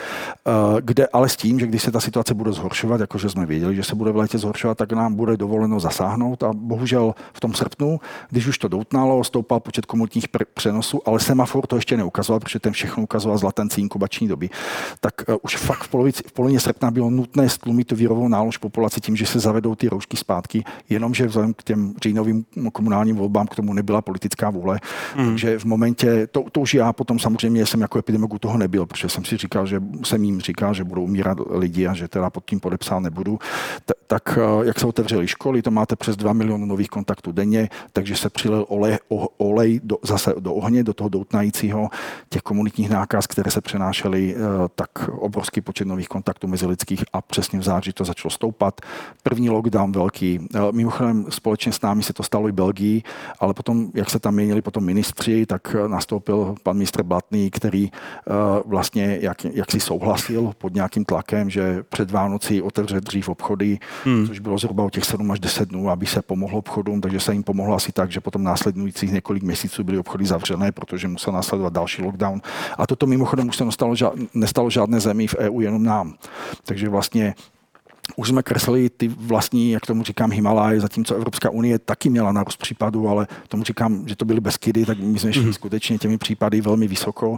kde 0.81 1.07
ale 1.07 1.29
s 1.29 1.35
tím, 1.35 1.59
že 1.59 1.67
když 1.67 1.83
se 1.83 1.91
ta 1.91 1.99
situace 1.99 2.33
bude 2.33 2.51
zhoršovat, 2.51 3.01
jakože 3.01 3.29
jsme 3.29 3.45
věděli, 3.45 3.75
že 3.75 3.83
se 3.83 3.95
bude 3.95 4.11
v 4.11 4.17
létě 4.17 4.37
zhoršovat, 4.37 4.77
tak 4.77 4.91
nám 4.91 5.13
bude 5.13 5.37
dovoleno 5.37 5.79
zasáhnout 5.79 6.43
a 6.43 6.51
bohužel 6.53 7.15
v 7.33 7.39
tom 7.39 7.53
srpnu, 7.53 7.99
když 8.29 8.47
už 8.47 8.57
to 8.57 8.67
doutnalo, 8.67 9.23
stoupal 9.23 9.59
počet 9.59 9.85
komunitních 9.85 10.25
přenosů, 10.53 11.01
ale 11.05 11.19
semafor 11.19 11.67
to 11.67 11.75
ještě 11.75 11.97
neukazoval, 11.97 12.39
protože 12.39 12.59
ten 12.59 12.73
všechno 12.73 13.03
ukazoval 13.03 13.37
z 13.37 13.77
inkubační 13.77 14.27
doby, 14.27 14.49
tak 14.99 15.13
uh, 15.27 15.35
už 15.41 15.57
fakt 15.57 15.83
v, 15.83 15.87
polovici, 15.87 16.23
v 16.27 16.31
polovině 16.31 16.59
srpna 16.59 16.91
bylo 16.91 17.09
nutné 17.09 17.49
stlumit 17.49 17.87
tu 17.87 17.95
výrovou 17.95 18.27
nálož 18.27 18.57
populaci 18.57 19.01
tím, 19.01 19.15
že 19.15 19.25
se 19.25 19.39
zavedou 19.39 19.75
ty 19.75 19.89
roušky 19.89 20.17
zpátky, 20.17 20.63
jenomže 20.89 21.27
vzhledem 21.27 21.53
k 21.53 21.63
těm 21.63 21.93
říjnovým 22.03 22.45
komunálním 22.73 23.15
volbám 23.15 23.47
k 23.47 23.55
tomu 23.55 23.73
nebyla 23.73 24.01
politická 24.01 24.49
vůle. 24.49 24.79
Mm. 25.15 25.25
Takže 25.25 25.59
v 25.59 25.65
momentě, 25.65 26.27
to, 26.27 26.45
to 26.51 26.61
už 26.61 26.73
já 26.73 26.93
potom 26.93 27.19
samozřejmě 27.19 27.65
jsem 27.65 27.81
jako 27.81 27.99
epidemiolog 27.99 28.39
toho 28.39 28.57
nebyl, 28.57 28.85
protože 28.85 29.09
jsem 29.09 29.25
si 29.25 29.37
říkal, 29.37 29.65
že 29.65 29.83
jsem 30.03 30.23
jim 30.23 30.41
říkal, 30.41 30.52
že 30.71 30.83
budou 30.83 31.03
umírat 31.03 31.37
lidi 31.49 31.87
a 31.87 31.93
že 31.93 32.07
teda 32.07 32.29
pod 32.29 32.45
tím 32.45 32.59
podepsal 32.59 33.01
nebudu, 33.01 33.39
tak 34.13 34.37
eh, 34.37 34.65
jak 34.65 34.79
se 34.79 34.87
otevřely 34.87 35.27
školy, 35.27 35.61
to 35.61 35.71
máte 35.71 35.95
přes 35.95 36.15
2 36.15 36.33
miliony 36.33 36.65
nových 36.65 36.89
kontaktů 36.89 37.31
denně, 37.31 37.69
takže 37.93 38.15
se 38.15 38.29
přilil 38.29 38.65
olej, 38.69 38.97
olej 39.37 39.79
do, 39.83 39.97
zase 40.03 40.33
do 40.39 40.53
ohně, 40.53 40.83
do 40.83 40.93
toho 40.93 41.09
doutnajícího 41.09 41.89
těch 42.29 42.41
komunitních 42.41 42.89
nákaz, 42.89 43.27
které 43.27 43.51
se 43.51 43.61
přenášely, 43.61 44.35
eh, 44.35 44.39
tak 44.75 45.09
obrovský 45.09 45.61
počet 45.61 45.87
nových 45.87 46.07
kontaktů 46.07 46.47
mezi 46.47 46.65
lidských 46.65 47.03
a 47.13 47.21
přesně 47.21 47.59
v 47.59 47.63
září 47.63 47.93
to 47.93 48.05
začalo 48.05 48.29
stoupat. 48.29 48.81
První 49.23 49.49
lockdown 49.49 49.91
velký. 49.91 50.39
Eh, 50.55 50.59
mimochodem 50.71 51.25
společně 51.29 51.71
s 51.71 51.81
námi 51.81 52.03
se 52.03 52.13
to 52.13 52.23
stalo 52.23 52.47
i 52.47 52.51
Belgii, 52.51 53.03
ale 53.39 53.53
potom, 53.53 53.89
jak 53.93 54.09
se 54.09 54.19
tam 54.19 54.33
měnili 54.35 54.61
potom 54.61 54.83
ministři, 54.83 55.45
tak 55.45 55.75
nastoupil 55.87 56.55
pan 56.63 56.77
ministr 56.77 57.03
Blatný, 57.03 57.51
který 57.51 57.91
vlastně 58.65 59.17
jak, 59.21 59.45
jak 59.45 59.71
si 59.71 59.79
souhlasil 59.79 60.32
pod 60.57 60.73
nějakým 60.73 61.05
tlakem, 61.05 61.49
že 61.49 61.83
před 61.89 62.11
Vánocí 62.11 62.61
otevře 62.61 63.01
dřív 63.01 63.29
obchody, 63.29 63.79
hmm. 64.03 64.27
což 64.27 64.39
bylo 64.39 64.57
zhruba 64.57 64.83
o 64.83 64.89
těch 64.89 65.05
7 65.05 65.31
až 65.31 65.39
10 65.39 65.69
dnů, 65.69 65.89
aby 65.89 66.05
se 66.05 66.21
pomohlo 66.21 66.59
obchodům, 66.59 67.01
takže 67.01 67.19
se 67.19 67.33
jim 67.33 67.43
pomohlo 67.43 67.75
asi 67.75 67.91
tak, 67.91 68.11
že 68.11 68.19
potom 68.19 68.43
následujících 68.43 69.11
několik 69.11 69.43
měsíců 69.43 69.83
byly 69.83 69.97
obchody 69.97 70.25
zavřené, 70.25 70.71
protože 70.71 71.07
musel 71.07 71.33
následovat 71.33 71.73
další 71.73 72.01
lockdown. 72.01 72.41
A 72.77 72.87
toto 72.87 73.05
mimochodem 73.05 73.47
už 73.47 73.57
se 73.57 73.65
nestalo, 73.65 73.95
nestalo 74.33 74.69
žádné 74.69 74.99
zemi 74.99 75.27
v 75.27 75.35
EU, 75.35 75.61
jenom 75.61 75.83
nám. 75.83 76.13
Takže 76.65 76.89
vlastně 76.89 77.35
už 78.15 78.27
jsme 78.27 78.43
kreslili 78.43 78.89
ty 78.89 79.07
vlastní, 79.07 79.71
jak 79.71 79.85
tomu 79.85 80.03
říkám, 80.03 80.31
Himalaje, 80.31 80.79
zatímco 80.79 81.15
Evropská 81.15 81.49
unie 81.49 81.79
taky 81.79 82.09
měla 82.09 82.31
nárůst 82.31 82.57
případů, 82.57 83.07
ale 83.07 83.27
tomu 83.47 83.63
říkám, 83.63 84.07
že 84.07 84.15
to 84.15 84.25
byly 84.25 84.41
Beskydy, 84.41 84.85
tak 84.85 84.99
my 84.99 85.19
jsme 85.19 85.33
šli 85.33 85.45
mm-hmm. 85.45 85.53
skutečně 85.53 85.97
těmi 85.97 86.17
případy 86.17 86.61
velmi 86.61 86.87
vysoko. 86.87 87.37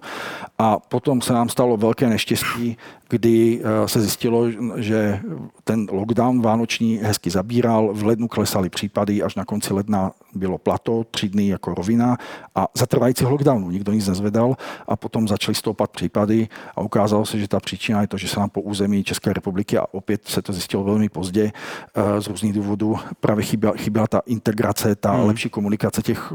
A 0.58 0.80
potom 0.80 1.22
se 1.22 1.34
nám 1.34 1.50
stalo 1.50 1.78
velké 1.78 2.10
neštěstí, 2.10 2.78
kdy 3.10 3.62
eh, 3.64 3.88
se 3.88 4.02
zjistilo, 4.02 4.52
že 4.76 5.20
ten 5.64 5.88
lockdown 5.92 6.42
vánoční 6.42 6.98
hezky 6.98 7.30
zabíral, 7.30 7.94
v 7.94 8.06
lednu 8.06 8.28
klesaly 8.28 8.70
případy, 8.70 9.24
až 9.24 9.36
na 9.36 9.46
konci 9.46 9.74
ledna 9.74 10.12
bylo 10.36 10.58
plato, 10.58 11.04
tři 11.12 11.30
dny 11.30 11.48
jako 11.48 11.74
rovina 11.74 12.18
a 12.56 12.68
za 12.78 12.86
trvajícího 12.86 13.30
lockdownu 13.30 13.70
nikdo 13.72 13.92
nic 13.92 14.08
nezvedal 14.08 14.58
a 14.88 14.96
potom 14.96 15.28
začaly 15.28 15.56
stoupat 15.56 15.92
případy 15.92 16.48
a 16.76 16.82
ukázalo 16.82 17.26
se, 17.26 17.40
že 17.40 17.48
ta 17.48 17.60
příčina 17.60 18.02
je 18.02 18.08
to, 18.08 18.18
že 18.18 18.28
se 18.28 18.40
nám 18.40 18.50
po 18.50 18.62
území 18.62 19.04
České 19.04 19.34
republiky 19.34 19.78
a 19.78 19.86
opět 19.92 20.28
se 20.28 20.42
to 20.42 20.54
zjistilo 20.56 20.84
velmi 20.84 21.10
pozdě 21.10 21.52
eh, 21.96 22.22
z 22.22 22.28
různých 22.28 22.54
důvodů, 22.54 22.96
právě 23.20 23.44
chyběla, 23.44 23.74
chyběla 23.78 24.08
ta 24.08 24.22
integrace, 24.26 24.96
ta 24.96 25.12
hmm. 25.12 25.28
lepší 25.28 25.50
komunikace 25.50 26.02
těch 26.02 26.34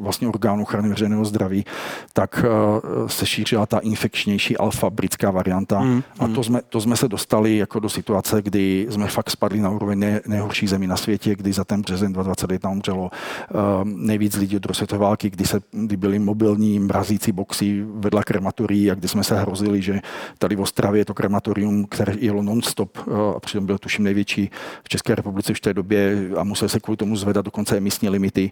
vlastně 0.00 0.28
orgánů 0.28 0.62
ochrany 0.62 0.88
veřejného 0.88 1.24
zdraví, 1.24 1.64
tak 2.12 2.44
eh, 2.44 3.08
se 3.08 3.26
šířila 3.26 3.66
ta 3.66 3.78
infekčnější 3.78 4.56
alfa 4.56 4.90
britská 4.90 5.30
varianta 5.30 5.78
hmm. 5.78 6.02
a 6.18 6.26
to 6.26 6.32
hmm. 6.32 6.44
jsme, 6.44 6.60
to 6.68 6.80
jsme 6.80 6.96
se 6.96 7.08
dostali 7.08 7.56
jako 7.56 7.80
do 7.80 7.88
situace, 7.88 8.42
kdy 8.42 8.86
jsme 8.90 9.06
fakt 9.06 9.30
spadli 9.30 9.60
na 9.60 9.70
úroveň 9.70 9.98
ne, 9.98 10.20
nejhorší 10.26 10.66
zemi 10.66 10.86
na 10.86 10.96
světě, 10.96 11.36
kdy 11.36 11.52
za 11.52 11.64
ten 11.64 11.82
březen 11.82 12.12
2021 12.12 12.70
umřelo 12.70 13.02
uh, 13.04 13.60
nejvíc 13.84 14.36
lidí 14.36 14.56
od 14.56 14.62
druhé 14.62 14.74
světové 14.74 14.98
války, 14.98 15.30
kdy, 15.30 15.44
se, 15.44 15.60
kdy 15.70 15.96
byly 15.96 16.18
mobilní 16.18 16.78
mrazící 16.78 17.32
boxy 17.32 17.84
vedla 17.94 18.22
krematorií 18.22 18.90
a 18.90 18.94
kdy 18.94 19.08
jsme 19.08 19.24
se 19.24 19.40
hrozili, 19.40 19.82
že 19.82 20.00
tady 20.38 20.56
v 20.56 20.60
Ostravě 20.60 21.04
to 21.04 21.14
krematorium, 21.14 21.84
které 21.84 22.14
jelo 22.18 22.42
non-stop 22.42 22.98
uh, 22.98 23.35
a 23.36 23.40
přitom 23.40 23.66
byl 23.66 23.78
tuším 23.78 24.04
největší 24.04 24.50
v 24.84 24.88
České 24.88 25.14
republice 25.14 25.54
v 25.54 25.60
té 25.60 25.74
době 25.74 26.28
a 26.36 26.44
musel 26.44 26.68
se 26.68 26.80
kvůli 26.80 26.96
tomu 26.96 27.16
zvedat 27.16 27.44
dokonce 27.44 27.76
emisní 27.76 28.08
limity, 28.08 28.50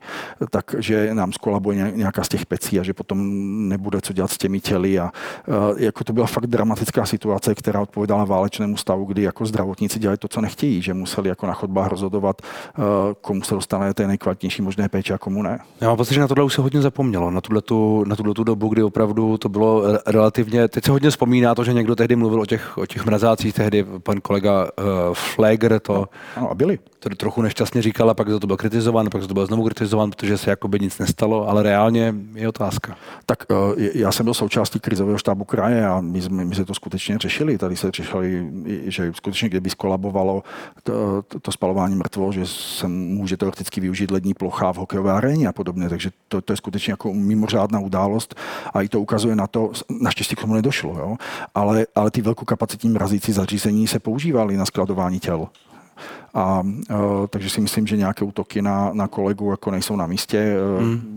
takže 0.51 1.15
nám 1.15 1.33
skolabuje 1.33 1.93
nějaká 1.95 2.25
z 2.25 2.29
těch 2.29 2.47
pecí 2.47 2.81
a 2.81 2.83
že 2.83 2.95
potom 2.95 3.19
nebude 3.69 4.01
co 4.01 4.13
dělat 4.13 4.31
s 4.31 4.39
těmi 4.39 4.61
těly 4.61 4.99
a 4.99 5.13
jako 5.77 6.05
to 6.05 6.13
byla 6.13 6.27
fakt 6.27 6.47
dramatická 6.47 7.07
situace, 7.07 7.55
která 7.55 7.81
odpovídala 7.81 8.25
válečnému 8.25 8.77
stavu, 8.77 9.05
kdy 9.05 9.23
jako 9.23 9.47
zdravotníci 9.47 9.99
dělali 9.99 10.19
to, 10.19 10.29
co 10.29 10.41
nechtějí, 10.41 10.83
že 10.83 10.95
museli 10.95 11.29
jako 11.29 11.47
na 11.47 11.55
chodbách 11.55 11.89
rozhodovat, 11.89 12.43
komu 13.21 13.43
se 13.43 13.55
dostane 13.55 13.95
té 13.95 14.07
nejkvalitnější 14.07 14.63
možné 14.63 14.89
péče 14.89 15.15
a 15.15 15.19
komu 15.19 15.43
ne. 15.43 15.59
Já 15.81 15.89
mám 15.89 15.97
pocit, 15.97 16.15
že 16.15 16.21
na 16.21 16.29
tohle 16.29 16.45
už 16.45 16.55
se 16.55 16.63
hodně 16.63 16.83
zapomnělo, 16.83 17.31
na 17.31 17.41
tuhle 17.41 17.63
tu, 17.63 18.05
na 18.05 18.17
tuhle 18.17 18.35
tu 18.35 18.45
dobu, 18.45 18.69
kdy 18.69 18.83
opravdu 18.83 19.39
to 19.39 19.49
bylo 19.49 19.83
relativně, 20.07 20.69
teď 20.69 20.85
se 20.85 20.91
hodně 20.91 21.11
vzpomíná 21.11 21.55
to, 21.55 21.65
že 21.65 21.73
někdo 21.73 21.97
tehdy 21.97 22.17
mluvil 22.17 22.41
o 22.41 22.47
těch, 22.47 22.79
o 22.79 22.87
těch 22.87 23.07
mrazácích, 23.07 23.55
tehdy 23.55 23.85
pan 23.99 24.21
kolega 24.21 24.69
uh, 24.79 25.79
to, 25.83 25.95
no, 25.95 26.07
ano, 26.37 26.51
a 26.51 26.55
byli. 26.55 26.79
to 26.99 27.09
trochu 27.09 27.43
nešťastně 27.43 27.83
říkal 27.83 28.11
a 28.11 28.15
pak 28.15 28.29
to 28.41 28.47
byl 28.47 28.57
kritizován, 28.57 29.11
pak 29.11 29.27
to 29.27 29.35
byl 29.35 29.47
znovu 29.47 29.65
kritizován, 29.65 30.11
protože 30.11 30.39
se 30.39 30.51
jakoby 30.51 30.81
nic 30.81 30.99
nestalo, 30.99 31.49
ale 31.49 31.63
reálně 31.63 32.15
je 32.35 32.49
otázka. 32.49 32.97
Tak 33.27 33.45
uh, 33.51 33.57
já 33.95 34.13
jsem 34.13 34.25
byl 34.25 34.35
součástí 34.35 34.81
krizového 34.81 35.19
štábu 35.19 35.45
kraje 35.45 35.87
a 35.87 36.01
my 36.01 36.23
jsme, 36.23 36.45
my 36.45 36.55
jsme 36.55 36.65
to 36.65 36.75
skutečně 36.75 37.19
řešili. 37.19 37.59
Tady 37.59 37.77
se 37.77 37.91
řešili, 37.91 38.53
že 38.85 39.13
skutečně 39.17 39.49
kdyby 39.49 39.71
skolabovalo 39.71 40.43
to, 40.83 41.23
to, 41.29 41.41
to 41.41 41.53
spalování 41.53 41.95
mrtvo, 41.97 42.33
že 42.33 42.47
se 42.47 42.89
může 42.89 43.37
teoreticky 43.37 43.81
využít 43.81 44.11
lední 44.11 44.35
plocha 44.35 44.73
v 44.73 44.77
hokejové 44.77 45.13
aréně 45.13 45.49
a 45.49 45.53
podobně. 45.53 45.89
Takže 45.89 46.11
to, 46.29 46.41
to 46.41 46.53
je 46.53 46.57
skutečně 46.57 46.93
jako 46.93 47.15
mimořádná 47.15 47.81
událost 47.81 48.35
a 48.75 48.83
i 48.83 48.89
to 48.89 49.01
ukazuje 49.01 49.37
na 49.37 49.47
to, 49.47 49.73
naštěstí 50.01 50.37
k 50.37 50.41
tomu 50.41 50.55
nedošlo, 50.55 50.99
jo? 50.99 51.17
Ale, 51.55 51.87
ale 51.95 52.11
ty 52.11 52.21
velkokapacitní 52.23 52.91
mrazící 52.91 53.33
zařízení 53.33 53.87
se 53.87 53.99
používaly 53.99 54.57
na 54.57 54.64
skladování 54.65 55.21
těl. 55.21 55.49
A, 56.35 56.61
uh, 56.61 57.27
takže 57.31 57.51
si 57.51 57.61
myslím, 57.61 57.87
že 57.87 57.97
nějaké 57.97 58.25
útoky 58.25 58.63
na, 58.63 58.91
na 58.93 59.09
kolegu 59.09 59.51
jako 59.51 59.71
nejsou 59.71 59.97
na 59.97 60.07
místě. 60.07 60.57
Mm. 60.81 61.14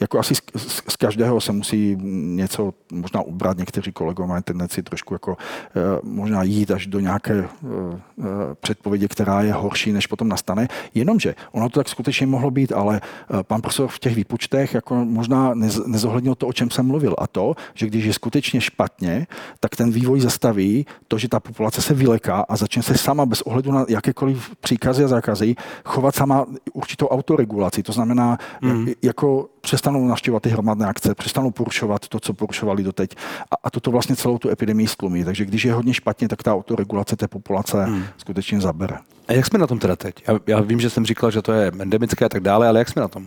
Jako 0.00 0.18
asi 0.18 0.34
z, 0.34 0.42
z, 0.56 0.82
z 0.88 0.96
každého 0.96 1.40
se 1.40 1.52
musí 1.52 1.96
něco 2.36 2.74
možná 2.92 3.20
ubrat. 3.22 3.58
Někteří 3.58 3.92
kolegové 3.92 4.28
mají 4.28 4.42
tendenci 4.42 4.82
trošku 4.82 5.14
jako 5.14 5.30
uh, 5.32 6.10
možná 6.10 6.42
jít 6.42 6.70
až 6.70 6.86
do 6.86 7.00
nějaké 7.00 7.40
uh, 7.40 7.70
uh, 7.70 8.26
předpovědi, 8.60 9.08
která 9.08 9.42
je 9.42 9.52
horší, 9.52 9.92
než 9.92 10.06
potom 10.06 10.28
nastane. 10.28 10.68
Jenomže 10.94 11.34
ono 11.52 11.68
to 11.68 11.80
tak 11.80 11.88
skutečně 11.88 12.26
mohlo 12.26 12.50
být, 12.50 12.72
ale 12.72 13.00
pan 13.42 13.60
profesor 13.60 13.88
v 13.88 13.98
těch 13.98 14.14
výpočtech 14.14 14.74
jako 14.74 14.94
možná 14.94 15.54
nez, 15.54 15.80
nezohlednil 15.86 16.34
to, 16.34 16.46
o 16.46 16.52
čem 16.52 16.70
jsem 16.70 16.86
mluvil. 16.86 17.14
A 17.18 17.26
to, 17.26 17.54
že 17.74 17.86
když 17.86 18.04
je 18.04 18.12
skutečně 18.12 18.60
špatně, 18.60 19.26
tak 19.60 19.76
ten 19.76 19.90
vývoj 19.90 20.20
zastaví 20.20 20.86
to, 21.08 21.18
že 21.18 21.28
ta 21.28 21.40
populace 21.40 21.82
se 21.82 21.94
vyleká 21.94 22.40
a 22.48 22.56
začne 22.56 22.82
se 22.82 22.98
sama 22.98 23.26
bez 23.26 23.42
ohledu 23.42 23.72
na 23.72 23.84
jakékoliv 23.88 24.50
příkazy 24.60 25.04
a 25.04 25.08
zákazy 25.08 25.54
chovat 25.84 26.14
sama 26.14 26.46
určitou 26.72 27.08
autoregulaci. 27.08 27.82
To 27.82 27.92
znamená, 27.92 28.38
mm. 28.62 28.88
jako 29.02 29.48
přestanou 29.84 30.06
naštěvovat 30.06 30.42
ty 30.42 30.48
hromadné 30.48 30.86
akce, 30.86 31.14
přestanou 31.14 31.50
porušovat 31.50 32.08
to, 32.08 32.20
co 32.20 32.34
porušovali 32.34 32.82
doteď. 32.82 33.16
A, 33.50 33.54
a 33.64 33.70
toto 33.70 33.90
vlastně 33.90 34.16
celou 34.16 34.38
tu 34.38 34.48
epidemii 34.48 34.88
stlumí. 34.88 35.24
Takže 35.24 35.44
když 35.44 35.64
je 35.64 35.72
hodně 35.72 35.94
špatně, 35.94 36.28
tak 36.28 36.42
ta 36.42 36.54
autoregulace 36.54 37.16
té 37.16 37.28
populace 37.28 37.86
mm. 37.86 38.04
skutečně 38.16 38.60
zabere. 38.60 38.96
A 39.28 39.32
jak 39.32 39.46
jsme 39.46 39.58
na 39.58 39.66
tom 39.66 39.78
teda 39.78 39.96
teď? 39.96 40.14
Já, 40.28 40.38
já 40.46 40.60
vím, 40.60 40.80
že 40.80 40.90
jsem 40.90 41.06
říkal, 41.06 41.30
že 41.30 41.42
to 41.42 41.52
je 41.52 41.72
endemické 41.78 42.24
a 42.24 42.28
tak 42.28 42.42
dále, 42.42 42.68
ale 42.68 42.78
jak 42.78 42.88
jsme 42.88 43.02
na 43.02 43.08
tom? 43.08 43.26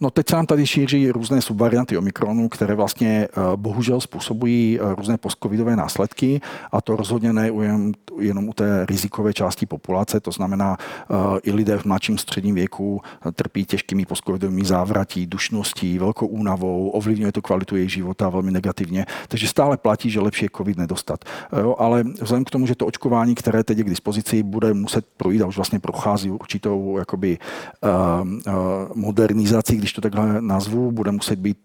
No 0.00 0.10
teď 0.10 0.28
se 0.28 0.36
nám 0.36 0.46
tady 0.46 0.66
šíří 0.66 1.10
různé 1.10 1.42
subvarianty 1.42 1.98
Omikronu, 1.98 2.48
které 2.48 2.74
vlastně 2.74 3.28
uh, 3.36 3.56
bohužel 3.56 4.00
způsobují 4.00 4.80
uh, 4.80 4.94
různé 4.94 5.16
postcovidové 5.18 5.76
následky 5.76 6.40
a 6.72 6.80
to 6.80 6.96
rozhodně 6.96 7.32
ne 7.32 7.50
jen, 7.62 7.92
jenom 8.18 8.48
u 8.48 8.52
té 8.52 8.86
rizikové 8.86 9.32
části 9.32 9.66
populace, 9.66 10.20
to 10.20 10.30
znamená 10.30 10.76
uh, 11.10 11.38
i 11.42 11.52
lidé 11.52 11.78
v 11.78 11.84
mladším 11.84 12.18
středním 12.18 12.54
věku 12.54 13.00
trpí 13.34 13.64
těžkými 13.64 14.06
postcovidovými 14.06 14.64
závratí, 14.64 15.26
dušností, 15.26 15.98
velkou 15.98 16.26
únavou, 16.26 16.88
ovlivňuje 16.88 17.32
to 17.32 17.42
kvalitu 17.42 17.76
jejich 17.76 17.92
života 17.92 18.28
velmi 18.28 18.50
negativně, 18.50 19.06
takže 19.28 19.48
stále 19.48 19.76
platí, 19.76 20.10
že 20.10 20.20
lepší 20.20 20.44
je 20.44 20.48
covid 20.56 20.78
nedostat. 20.78 21.24
Jo, 21.58 21.76
ale 21.78 22.04
vzhledem 22.04 22.44
k 22.44 22.50
tomu, 22.50 22.66
že 22.66 22.74
to 22.74 22.86
očkování, 22.86 23.34
které 23.34 23.64
teď 23.64 23.78
je 23.78 23.84
k 23.84 23.90
dispozici, 23.90 24.42
bude 24.42 24.74
muset 24.74 25.06
projít 25.16 25.31
projít 25.32 25.42
a 25.42 25.46
už 25.46 25.56
vlastně 25.56 25.80
prochází 25.80 26.30
určitou 26.30 26.98
jakoby, 26.98 27.38
uh, 27.82 28.28
uh, 28.28 28.54
modernizací, 28.94 29.76
když 29.76 29.92
to 29.92 30.00
takhle 30.00 30.42
nazvu, 30.42 30.92
bude 30.92 31.10
muset 31.12 31.38
být, 31.38 31.58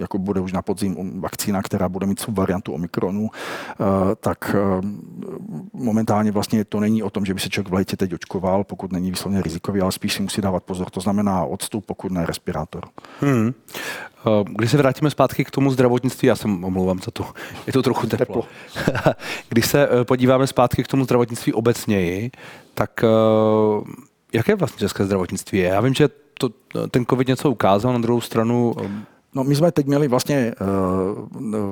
jako 0.00 0.18
bude 0.18 0.40
už 0.40 0.52
na 0.52 0.62
podzim 0.62 1.20
vakcína, 1.20 1.62
která 1.62 1.88
bude 1.88 2.06
mít 2.06 2.20
subvariantu 2.20 2.72
Omikronu, 2.72 3.22
uh, 3.22 3.30
tak 4.20 4.56
momentálně 5.72 6.32
vlastně 6.32 6.64
to 6.64 6.80
není 6.80 7.02
o 7.02 7.10
tom, 7.10 7.24
že 7.24 7.34
by 7.34 7.40
se 7.40 7.48
člověk 7.48 7.70
v 7.70 7.74
létě 7.74 7.96
teď 7.96 8.14
očkoval, 8.14 8.64
pokud 8.64 8.92
není 8.92 9.10
výslovně 9.10 9.42
rizikový, 9.42 9.80
ale 9.80 9.92
spíš 9.92 10.14
si 10.14 10.22
musí 10.22 10.40
dávat 10.40 10.64
pozor. 10.64 10.90
To 10.90 11.00
znamená 11.00 11.44
odstup, 11.44 11.86
pokud 11.86 12.12
ne 12.12 12.26
respirátor. 12.26 12.84
Hmm. 13.20 13.54
Když 14.56 14.70
se 14.70 14.76
vrátíme 14.76 15.10
zpátky 15.10 15.44
k 15.44 15.50
tomu 15.50 15.70
zdravotnictví, 15.70 16.28
já 16.28 16.36
jsem 16.36 16.64
omlouvám 16.64 16.98
za 16.98 17.10
to, 17.10 17.24
je 17.66 17.72
to 17.72 17.82
trochu 17.82 18.06
teplo. 18.06 18.24
teplo. 18.24 18.44
Když 19.48 19.66
se 19.66 19.88
podíváme 20.04 20.46
zpátky 20.46 20.84
k 20.84 20.88
tomu 20.88 21.04
zdravotnictví 21.04 21.52
obecněji, 21.52 22.30
tak 22.74 23.04
uh, 23.04 23.88
jaké 24.32 24.54
vlastně 24.54 24.78
české 24.78 25.04
zdravotnictví 25.04 25.58
je? 25.58 25.68
Já 25.68 25.80
vím, 25.80 25.94
že 25.94 26.08
to, 26.38 26.48
ten 26.90 27.06
COVID 27.06 27.28
něco 27.28 27.50
ukázal, 27.50 27.92
na 27.92 27.98
druhou 27.98 28.20
stranu 28.20 28.74
No, 29.34 29.44
my 29.44 29.54
jsme 29.54 29.72
teď 29.72 29.86
měli 29.86 30.08
vlastně 30.08 30.54
uh, 30.60 30.68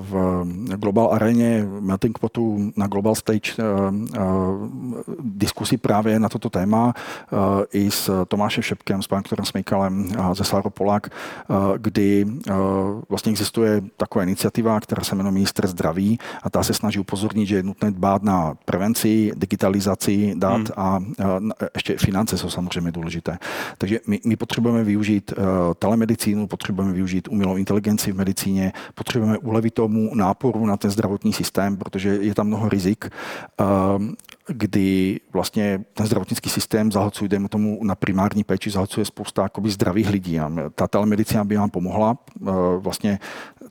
v 0.01 0.45
Global 0.77 1.09
aréně 1.13 1.67
Melting 1.81 2.19
Potu 2.19 2.73
na 2.77 2.87
Global 2.87 3.15
Stage 3.15 3.53
uh, 3.59 3.95
uh, 3.95 4.69
diskusi 5.21 5.77
právě 5.77 6.19
na 6.19 6.29
toto 6.29 6.51
téma 6.51 6.95
i 7.73 7.91
s 7.91 8.25
Tomášem 8.29 8.63
Šepkem, 8.63 9.03
s 9.03 9.07
panem 9.07 9.23
doktorem 9.23 9.45
Smejkalem 9.45 10.13
a 10.19 10.35
ze 10.35 10.45
Sáro 10.45 10.71
Polák, 10.71 11.09
kdy 11.77 12.27
vlastně 13.09 13.31
existuje 13.31 13.83
taková 13.97 14.23
iniciativa, 14.23 14.81
která 14.81 15.05
se 15.05 15.15
jmenuje 15.15 15.33
Minister 15.33 15.67
zdraví 15.67 16.19
a 16.43 16.51
ta 16.51 16.63
se 16.63 16.75
snaží 16.75 16.99
upozornit, 16.99 17.47
že 17.47 17.57
je 17.57 17.63
nutné 17.63 17.91
dbát 17.91 18.23
na 18.23 18.55
prevenci, 18.65 19.33
digitalizaci 19.37 20.35
dat 20.37 20.57
hmm. 20.57 20.67
a 20.77 21.01
ještě 21.75 21.97
finance 21.97 22.39
jsou 22.39 22.51
samozřejmě 22.51 22.93
důležité. 22.93 23.39
Takže 23.79 24.01
my, 24.07 24.21
my 24.27 24.37
potřebujeme 24.37 24.85
využít 24.85 25.33
telemedicínu, 25.79 26.47
potřebujeme 26.47 26.93
využít 26.93 27.29
umělou 27.29 27.52
umělou 27.53 27.59
inteligenci 27.59 28.13
v 28.13 28.17
medicíně, 28.17 28.73
potřebujeme 28.95 29.39
ulevit 29.39 29.75
tomu 29.75 30.15
náporu 30.15 30.67
na 30.67 30.77
ten 30.77 30.91
zdravotní 30.91 31.33
systém, 31.33 31.77
protože 31.77 32.09
je 32.21 32.35
tam 32.35 32.47
mnoho 32.47 32.69
rizik, 32.69 33.11
ehm, 33.59 34.15
kdy 34.47 35.21
vlastně 35.33 35.85
ten 35.95 36.07
zdravotnický 36.07 36.51
systém 36.51 36.93
zahlcuje, 36.93 37.29
dejme 37.29 37.49
tomu 37.49 37.79
na 37.85 37.95
primární 37.95 38.45
péči, 38.45 38.71
zahlcuje 38.71 39.05
spousta 39.05 39.43
jakoby 39.43 39.71
zdravých 39.71 40.11
lidí. 40.11 40.41
A 40.41 40.51
ta 40.75 40.89
telemedicína 40.89 41.45
by 41.45 41.57
vám 41.57 41.71
pomohla 41.71 42.19
eh, 42.19 42.51
vlastně 42.79 43.19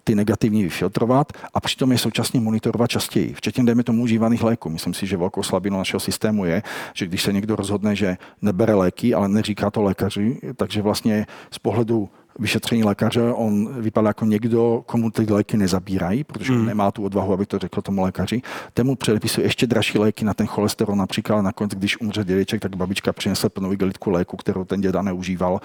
ty 0.03 0.15
negativní 0.15 0.63
vyfiltrovat 0.63 1.31
a 1.53 1.59
přitom 1.59 1.91
je 1.91 1.97
současně 1.97 2.39
monitorovat 2.39 2.89
častěji, 2.89 3.33
včetně 3.33 3.63
dejme 3.63 3.83
tomu 3.83 4.03
užívaných 4.03 4.43
léků. 4.43 4.69
Myslím 4.69 4.93
si, 4.93 5.07
že 5.07 5.17
velkou 5.17 5.43
slabinou 5.43 5.77
našeho 5.77 5.99
systému 5.99 6.45
je, 6.45 6.63
že 6.93 7.05
když 7.05 7.23
se 7.23 7.33
někdo 7.33 7.55
rozhodne, 7.55 7.95
že 7.95 8.17
nebere 8.41 8.73
léky, 8.73 9.13
ale 9.13 9.27
neříká 9.27 9.71
to 9.71 9.81
lékaři, 9.81 10.39
takže 10.55 10.81
vlastně 10.81 11.25
z 11.51 11.59
pohledu 11.59 12.09
vyšetření 12.39 12.83
lékaře, 12.83 13.21
on 13.21 13.81
vypadá 13.81 14.07
jako 14.07 14.25
někdo, 14.25 14.83
komu 14.85 15.11
ty 15.11 15.33
léky 15.33 15.57
nezabírají, 15.57 16.23
protože 16.23 16.53
hmm. 16.53 16.65
nemá 16.65 16.91
tu 16.91 17.03
odvahu, 17.03 17.33
aby 17.33 17.45
to 17.45 17.59
řekl 17.59 17.81
tomu 17.81 18.01
lékaři. 18.01 18.41
Temu 18.73 18.95
předepisuje 18.95 19.45
ještě 19.45 19.67
dražší 19.67 19.97
léky 19.97 20.25
na 20.25 20.33
ten 20.33 20.47
cholesterol, 20.47 20.95
například 20.95 21.41
nakonec, 21.41 21.71
když 21.71 22.01
umře 22.01 22.23
dědeček, 22.23 22.61
tak 22.61 22.75
babička 22.75 23.13
přinesla 23.13 23.49
plnou 23.49 23.73
igelitku 23.73 24.09
léku, 24.09 24.37
kterou 24.37 24.65
ten 24.65 24.81
děda 24.81 25.01
neužíval. 25.01 25.61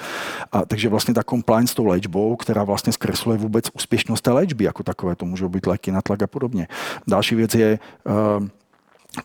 A, 0.52 0.64
takže 0.64 0.88
vlastně 0.88 1.14
ta 1.14 1.22
compliance 1.22 1.72
s 1.72 1.74
tou 1.74 1.86
léčbou, 1.86 2.36
která 2.36 2.64
vlastně 2.64 2.92
zkresluje 2.92 3.38
vůbec 3.38 3.64
úspěšnost 3.74 4.20
té 4.20 4.32
léčby, 4.32 4.64
jako 4.64 4.82
takové, 4.82 5.16
to 5.16 5.26
můžou 5.26 5.48
být 5.48 5.66
léky 5.66 5.92
na 5.92 6.02
tlak 6.02 6.22
a 6.22 6.26
podobně. 6.26 6.68
Další 7.06 7.34
věc 7.34 7.54
je, 7.54 7.78
uh, 8.38 8.48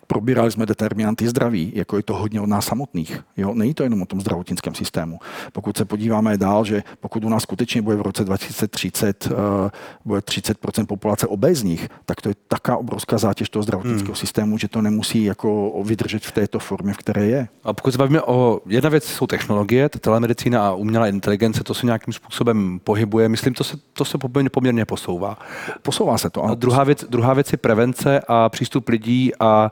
Probírali 0.08 0.51
jsme 0.51 0.65
determinanty 0.65 1.27
zdraví, 1.27 1.71
jako 1.75 1.97
je 1.97 2.04
to 2.04 2.15
hodně 2.15 2.41
od 2.41 2.45
nás 2.49 2.65
samotných. 2.65 3.19
Jo? 3.38 3.54
Není 3.54 3.73
to 3.73 3.84
jenom 3.84 4.01
o 4.01 4.06
tom 4.06 4.21
zdravotnickém 4.21 4.75
systému. 4.75 5.19
Pokud 5.51 5.77
se 5.77 5.86
podíváme 5.86 6.38
dál, 6.38 6.65
že 6.65 6.84
pokud 6.99 7.23
u 7.23 7.30
nás 7.30 7.43
skutečně 7.43 7.82
bude 7.82 7.95
v 7.95 8.01
roce 8.01 8.23
2030 8.23 9.25
uh, 9.25 9.32
eh, 9.32 9.71
bude 10.06 10.19
30% 10.19 10.86
populace 10.86 11.27
obézních, 11.27 11.89
tak 12.06 12.21
to 12.21 12.30
je 12.30 12.36
taká 12.47 12.77
obrovská 12.77 13.17
zátěž 13.17 13.49
toho 13.49 13.63
zdravotnického 13.63 14.13
hmm. 14.13 14.15
systému, 14.15 14.58
že 14.58 14.67
to 14.67 14.82
nemusí 14.82 15.23
jako 15.23 15.82
vydržet 15.86 16.25
v 16.25 16.32
této 16.32 16.60
formě, 16.60 16.93
v 16.93 16.97
které 16.97 17.25
je. 17.25 17.47
A 17.63 17.73
pokud 17.73 17.91
se 17.91 17.97
bavíme 17.97 18.21
o 18.21 18.62
jedna 18.65 18.89
věc, 18.89 19.04
jsou 19.04 19.27
technologie, 19.27 19.89
ta 19.89 19.99
telemedicína 19.99 20.67
a 20.67 20.73
umělá 20.73 21.08
inteligence, 21.08 21.63
to 21.63 21.73
se 21.73 21.86
nějakým 21.86 22.13
způsobem 22.13 22.80
pohybuje. 22.84 23.30
Myslím, 23.30 23.54
to 23.54 23.63
se, 23.63 23.77
to 23.93 24.06
se 24.06 24.17
poměrně 24.51 24.86
posouvá. 24.86 25.38
Posouvá 25.82 26.17
se 26.17 26.30
to. 26.30 26.43
Ano. 26.43 26.51
A 26.51 26.56
druhá 26.56 26.84
věc, 26.84 27.06
druhá 27.10 27.34
věc 27.34 27.51
je 27.51 27.58
prevence 27.58 28.21
a 28.27 28.49
přístup 28.49 28.89
lidí 28.89 29.32
a 29.39 29.71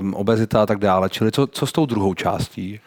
um, 0.00 0.14
obezita 0.14 0.62
a 0.62 0.66
tak 0.66 0.78
dále. 0.78 1.10
Čili 1.10 1.32
co, 1.32 1.46
co 1.46 1.66
s 1.66 1.72
tou 1.72 1.86
druhou 1.86 2.14
částí? 2.14 2.80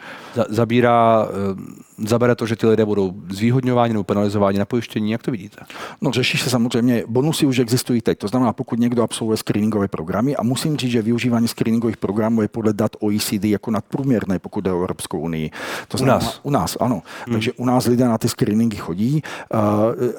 Zabírá 0.49 1.25
um, 1.25 1.75
zabere 2.07 2.35
to, 2.35 2.45
že 2.45 2.55
ty 2.55 2.67
lidé 2.67 2.85
budou 2.85 3.13
zvýhodňováni 3.29 3.93
nebo 3.93 4.03
penalizováni 4.03 4.59
na 4.59 4.65
pojištění? 4.65 5.11
Jak 5.11 5.23
to 5.23 5.31
vidíte? 5.31 5.57
No 6.01 6.11
řeší 6.11 6.37
se 6.37 6.49
samozřejmě, 6.49 7.03
bonusy 7.07 7.45
už 7.45 7.59
existují 7.59 8.01
teď. 8.01 8.17
To 8.17 8.27
znamená, 8.27 8.53
pokud 8.53 8.79
někdo 8.79 9.03
absolvuje 9.03 9.37
screeningové 9.37 9.87
programy 9.87 10.35
a 10.35 10.43
musím 10.43 10.77
říct, 10.77 10.91
že 10.91 11.01
využívání 11.01 11.47
screeningových 11.47 11.97
programů 11.97 12.41
je 12.41 12.47
podle 12.47 12.73
dat 12.73 12.91
OECD 12.99 13.43
jako 13.43 13.71
nadprůměrné, 13.71 14.39
pokud 14.39 14.63
jde 14.63 14.71
o 14.71 14.79
Evropskou 14.79 15.19
unii. 15.19 15.51
To 15.87 15.97
znamená, 15.97 16.17
u 16.17 16.21
nás? 16.21 16.39
U 16.43 16.49
nás, 16.49 16.77
ano. 16.79 17.01
Hmm. 17.25 17.33
Takže 17.33 17.51
u 17.53 17.65
nás 17.65 17.85
lidé 17.85 18.07
na 18.07 18.17
ty 18.17 18.29
screeningy 18.29 18.77
chodí 18.77 19.21
uh, 19.53 19.59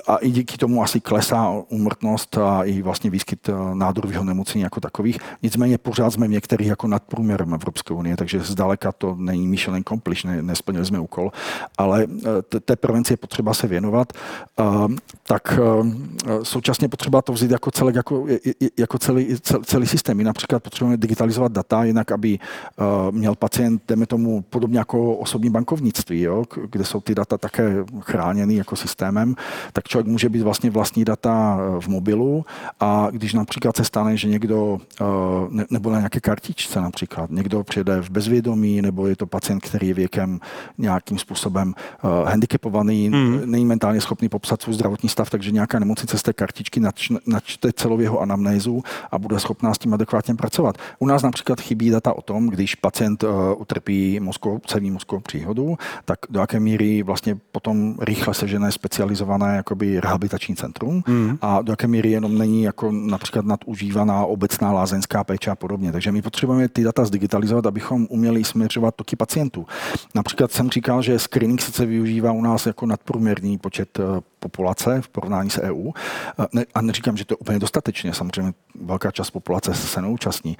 a 0.07 0.17
i 0.17 0.31
díky 0.31 0.59
tomu 0.59 0.83
asi 0.83 1.01
klesá 1.01 1.53
úmrtnost 1.69 2.39
a 2.39 2.65
i 2.65 2.83
vlastně 2.83 3.11
výskyt 3.11 3.49
uh, 3.49 3.75
nádorových 3.75 4.21
onemocnění 4.21 4.63
jako 4.63 4.81
takových. 4.81 5.19
Nicméně 5.43 5.79
pořád 5.79 6.11
jsme 6.11 6.29
v 6.29 6.31
některých 6.31 6.62
jako 6.67 6.89
nadprůměrem 6.89 7.55
Evropské 7.55 7.95
unie, 7.95 8.17
takže 8.17 8.41
zdaleka 8.41 8.93
to 8.93 9.15
není 9.19 9.49
mission 9.49 9.77
accomplish, 9.77 10.25
ne, 10.25 10.43
nesplnili 10.43 10.87
jsme 10.87 10.99
úkol. 10.99 11.33
Ale 11.79 12.07
eh, 12.57 12.61
té 12.61 12.77
prevenci 12.77 13.13
je 13.13 13.17
potřeba 13.17 13.55
se 13.55 13.67
věnovat, 13.67 14.13
tak 15.27 15.59
eh, 15.59 16.31
současně 16.43 16.89
potřeba 16.89 17.23
to 17.23 17.33
vzít 17.33 17.51
jako, 17.51 17.71
celek, 17.71 17.95
jako, 17.95 18.27
jako 18.79 18.99
celý, 18.99 19.37
celý 19.65 19.87
systém. 19.87 20.17
My 20.17 20.25
například 20.25 20.63
potřebujeme 20.63 20.97
digitalizovat 20.97 21.53
data, 21.53 21.85
jinak 21.85 22.13
aby 22.13 22.39
eh, 22.39 22.83
měl 23.11 23.35
pacient, 23.35 23.83
jdeme 23.89 24.07
tomu 24.07 24.43
podobně 24.43 24.79
jako 24.79 25.15
osobní 25.15 25.51
bankovnictví, 25.51 26.21
jo, 26.21 26.45
kde 26.71 26.85
jsou 26.85 27.01
ty 27.01 27.15
data 27.15 27.39
také 27.39 27.85
chráněny 28.01 28.55
jako 28.55 28.77
systémem, 28.77 29.35
tak 29.73 29.89
člověk 29.89 30.07
může 30.07 30.29
být 30.29 30.43
vlastně 30.43 30.71
vlastní 30.71 31.05
data 31.05 31.59
v 31.81 31.89
mobilu. 31.89 32.45
A 32.81 33.09
když 33.11 33.35
například 33.35 33.77
se 33.77 33.85
stane, 33.85 34.17
že 34.17 34.29
někdo, 34.29 34.79
nebo 35.71 35.91
na 35.91 35.99
nějaké 35.99 36.21
kartičce 36.43 36.81
například, 36.81 37.31
někdo 37.31 37.65
přijede 37.65 38.01
v 38.01 38.11
bezvědomí, 38.11 38.83
nebo 38.83 39.07
je 39.07 39.17
to 39.17 39.27
pacient, 39.27 39.61
který 39.61 39.89
je 39.89 39.95
věkem 39.95 40.41
nějakým 40.79 41.19
způsobem 41.19 41.75
uh, 42.03 42.29
handicapovaný, 42.29 43.09
hmm. 43.09 43.41
není 43.45 43.65
mentálně 43.65 44.01
schopný 44.01 44.29
popsat 44.29 44.63
svůj 44.63 44.75
zdravotní 44.75 45.09
stav, 45.09 45.31
takže 45.31 45.51
nějaká 45.51 45.79
nemocnice 45.79 46.19
z 46.19 46.23
té 46.23 46.33
kartičky 46.33 46.81
načne, 46.81 47.19
načte 47.27 47.73
celou 47.73 48.01
jeho 48.01 48.21
anamnézu 48.21 48.83
a 49.11 49.19
bude 49.19 49.41
schopná 49.41 49.75
s 49.75 49.79
tím 49.79 49.95
adekvátně 49.95 50.35
pracovat. 50.35 50.79
U 50.99 51.07
nás 51.07 51.23
například 51.23 51.61
chybí 51.61 51.91
data 51.91 52.13
o 52.13 52.23
tom, 52.23 52.47
když 52.47 52.75
pacient 52.75 53.23
uh, 53.23 53.31
utrpí 53.57 54.21
mozkovou, 54.21 54.61
mozkovou 54.91 55.21
příhodu, 55.21 55.77
tak 56.05 56.19
do 56.31 56.41
jaké 56.41 56.61
míry 56.61 57.03
vlastně 57.03 57.37
potom 57.53 57.95
rychle 58.01 58.35
sežené 58.35 58.73
specializované 58.73 59.57
jakoby 59.57 60.01
rehabilitační 60.01 60.57
centrum 60.57 61.03
hmm. 61.07 61.39
a 61.41 61.63
do 61.63 61.73
jaké 61.73 61.87
míry 61.87 62.11
jenom 62.11 62.39
není 62.39 62.63
jako 62.63 62.93
například 62.93 63.45
nadužívaná 63.45 64.25
obecná 64.25 64.73
lázeňská 64.73 65.25
péče 65.25 65.51
a 65.51 65.55
podobně. 65.55 65.93
Takže 65.93 66.13
my 66.13 66.23
potřebujeme 66.33 66.69
ty 66.69 66.85
data 66.85 67.05
zdigitalizovat, 67.05 67.67
abychom 67.67 68.07
uměli 68.11 68.45
směřovat 68.45 68.95
toky 68.95 69.17
pacientů. 69.17 69.67
Například 70.15 70.53
jsem 70.53 70.71
říkal, 70.71 71.03
že 71.03 71.19
screening 71.19 71.63
sice 71.63 71.87
využívá 71.87 72.33
u 72.33 72.41
nás 72.43 72.67
jako 72.67 72.87
nadprůměrný 72.87 73.59
počet 73.59 73.99
eh, 73.99 74.32
populace 74.43 75.01
v 75.01 75.09
porovnání 75.09 75.51
s 75.51 75.63
EU. 75.63 75.91
A 76.75 76.83
neříkám, 76.83 77.17
že 77.17 77.25
to 77.25 77.33
je 77.33 77.37
úplně 77.37 77.59
dostatečně, 77.59 78.15
samozřejmě 78.15 78.53
velká 78.81 79.11
část 79.11 79.31
populace 79.31 79.75
se 79.75 80.03
neúčastní, 80.03 80.57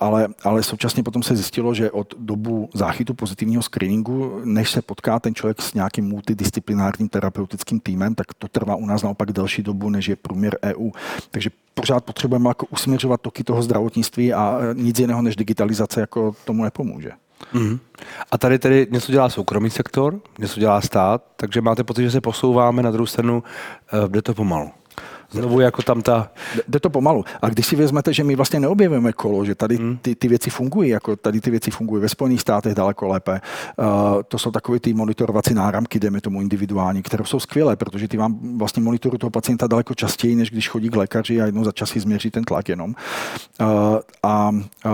ale, 0.00 0.28
ale 0.44 0.62
současně 0.62 1.02
potom 1.02 1.22
se 1.22 1.36
zjistilo, 1.36 1.74
že 1.74 1.90
od 1.90 2.14
dobu 2.18 2.68
záchytu 2.74 3.14
pozitivního 3.14 3.62
screeningu, 3.62 4.40
než 4.44 4.70
se 4.70 4.82
potká 4.82 5.18
ten 5.20 5.34
člověk 5.34 5.62
s 5.62 5.74
nějakým 5.74 6.04
multidisciplinárním 6.04 7.08
terapeutickým 7.08 7.80
týmem, 7.80 8.14
tak 8.14 8.34
to 8.38 8.48
trvá 8.48 8.76
u 8.76 8.86
nás 8.86 9.02
naopak 9.02 9.32
delší 9.32 9.62
dobu, 9.62 9.90
než 9.90 10.08
je 10.08 10.16
průměr 10.16 10.58
EU. 10.62 10.90
Takže 11.30 11.50
pořád 11.74 12.04
potřebujeme 12.04 12.50
jako 12.50 12.66
usměřovat 12.66 13.20
toky 13.20 13.44
toho 13.44 13.62
zdravotnictví 13.62 14.34
a 14.34 14.58
nic 14.72 14.98
jiného 14.98 15.22
než 15.22 15.36
digitalizace 15.36 16.00
jako 16.00 16.34
tomu 16.44 16.64
nepomůže. 16.64 17.10
Mm. 17.52 17.78
A 18.30 18.38
tady 18.38 18.58
tedy 18.58 18.86
něco 18.90 19.12
dělá 19.12 19.28
soukromý 19.28 19.70
sektor, 19.70 20.20
něco 20.38 20.60
dělá 20.60 20.80
stát, 20.80 21.22
takže 21.36 21.60
máte 21.60 21.84
pocit, 21.84 22.02
že 22.02 22.10
se 22.10 22.20
posouváme 22.20 22.82
na 22.82 22.90
druhou 22.90 23.06
stranu, 23.06 23.42
eh, 23.92 24.08
jde 24.08 24.22
to 24.22 24.34
pomalu. 24.34 24.70
Znovu 25.32 25.60
jako 25.60 25.82
tam 25.82 26.02
ta... 26.02 26.30
Jde 26.68 26.80
to 26.80 26.90
pomalu. 26.90 27.24
A 27.42 27.48
když 27.48 27.66
si 27.66 27.76
vezmete, 27.76 28.12
že 28.12 28.24
my 28.24 28.36
vlastně 28.36 28.60
neobjevujeme 28.60 29.12
kolo, 29.12 29.44
že 29.44 29.54
tady 29.54 29.76
hmm. 29.76 29.98
ty, 30.02 30.14
ty 30.14 30.28
věci 30.28 30.50
fungují, 30.50 30.90
jako 30.90 31.16
tady 31.16 31.40
ty 31.40 31.50
věci 31.50 31.70
fungují 31.70 32.02
ve 32.02 32.08
Spojených 32.08 32.40
státech 32.40 32.74
daleko 32.74 33.08
lépe. 33.08 33.40
Uh, 33.76 33.86
to 34.28 34.38
jsou 34.38 34.50
takové 34.50 34.80
ty 34.80 34.94
monitorovací 34.94 35.54
náramky, 35.54 36.00
jdeme 36.00 36.20
tomu 36.20 36.40
individuální, 36.40 37.02
které 37.02 37.24
jsou 37.24 37.40
skvělé, 37.40 37.76
protože 37.76 38.08
ty 38.08 38.16
vám 38.16 38.58
vlastně 38.58 38.82
monitorují 38.82 39.18
toho 39.18 39.30
pacienta 39.30 39.66
daleko 39.66 39.94
častěji, 39.94 40.36
než 40.36 40.50
když 40.50 40.68
chodí 40.68 40.88
k 40.88 40.96
lékaři 40.96 41.42
a 41.42 41.46
jednou 41.46 41.64
za 41.64 41.72
čas 41.72 41.90
si 41.90 42.00
změří 42.00 42.30
ten 42.30 42.44
tlak 42.44 42.68
jenom. 42.68 42.94
Uh, 43.60 43.66
a 44.22 44.50
uh, 44.50 44.92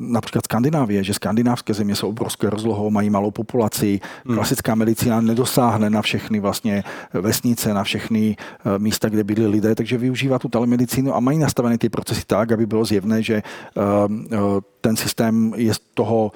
například 0.00 0.44
Skandinávie, 0.44 1.04
že 1.04 1.14
skandinávské 1.14 1.74
země 1.74 1.96
jsou 1.96 2.08
obrovské 2.08 2.50
rozlohou, 2.50 2.90
mají 2.90 3.10
malou 3.10 3.30
populaci, 3.30 4.00
hmm. 4.26 4.36
klasická 4.36 4.74
medicína 4.74 5.20
nedosáhne 5.20 5.90
na 5.90 6.02
všechny 6.02 6.40
vlastně 6.40 6.84
vesnice, 7.12 7.74
na 7.74 7.84
všechny 7.84 8.36
místa, 8.78 9.08
kde 9.08 9.24
byli 9.24 9.46
lidé, 9.46 9.74
takže 9.80 9.98
využívá 9.98 10.38
tu 10.38 10.48
telemedicínu 10.48 11.16
a 11.16 11.20
mají 11.20 11.38
nastavené 11.38 11.78
ty 11.78 11.88
procesy 11.88 12.20
tak, 12.26 12.52
aby 12.52 12.66
bylo 12.66 12.84
zjevné, 12.84 13.22
že 13.22 13.42
uh, 13.76 14.12
uh, 14.12 14.60
ten 14.80 14.96
systém 14.96 15.52
je 15.56 15.74
z 15.74 15.78
toho 15.94 16.32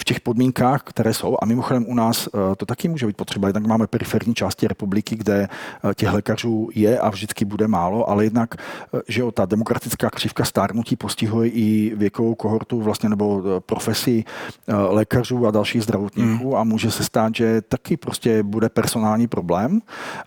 v 0.00 0.04
těch 0.04 0.20
podmínkách, 0.20 0.82
které 0.82 1.14
jsou. 1.14 1.36
A 1.42 1.46
mimochodem 1.46 1.84
u 1.88 1.94
nás 1.94 2.26
uh, 2.26 2.40
to 2.56 2.66
taky 2.66 2.88
může 2.88 3.06
být 3.06 3.16
potřeba. 3.16 3.48
Jednak 3.48 3.66
máme 3.66 3.86
periferní 3.86 4.34
části 4.34 4.68
republiky, 4.68 5.16
kde 5.16 5.48
těch 5.94 6.12
lékařů 6.12 6.68
je 6.74 6.98
a 6.98 7.10
vždycky 7.10 7.44
bude 7.44 7.68
málo, 7.68 8.10
ale 8.10 8.24
jednak, 8.24 8.54
že 9.08 9.20
jo, 9.20 9.32
ta 9.32 9.46
demokratická 9.46 10.10
křivka 10.10 10.44
stárnutí 10.44 10.96
postihuje 10.96 11.48
i 11.48 11.92
věkovou 11.96 12.34
kohortu 12.34 12.80
vlastně 12.80 13.08
nebo 13.08 13.42
profesi 13.60 14.24
lékařů 14.88 15.46
a 15.46 15.50
dalších 15.50 15.82
zdravotníků 15.82 16.48
mm. 16.48 16.54
a 16.54 16.64
může 16.64 16.90
se 16.90 17.04
stát, 17.04 17.34
že 17.34 17.62
taky 17.62 17.96
prostě 17.96 18.42
bude 18.42 18.68
personální 18.68 19.26
problém 19.26 19.80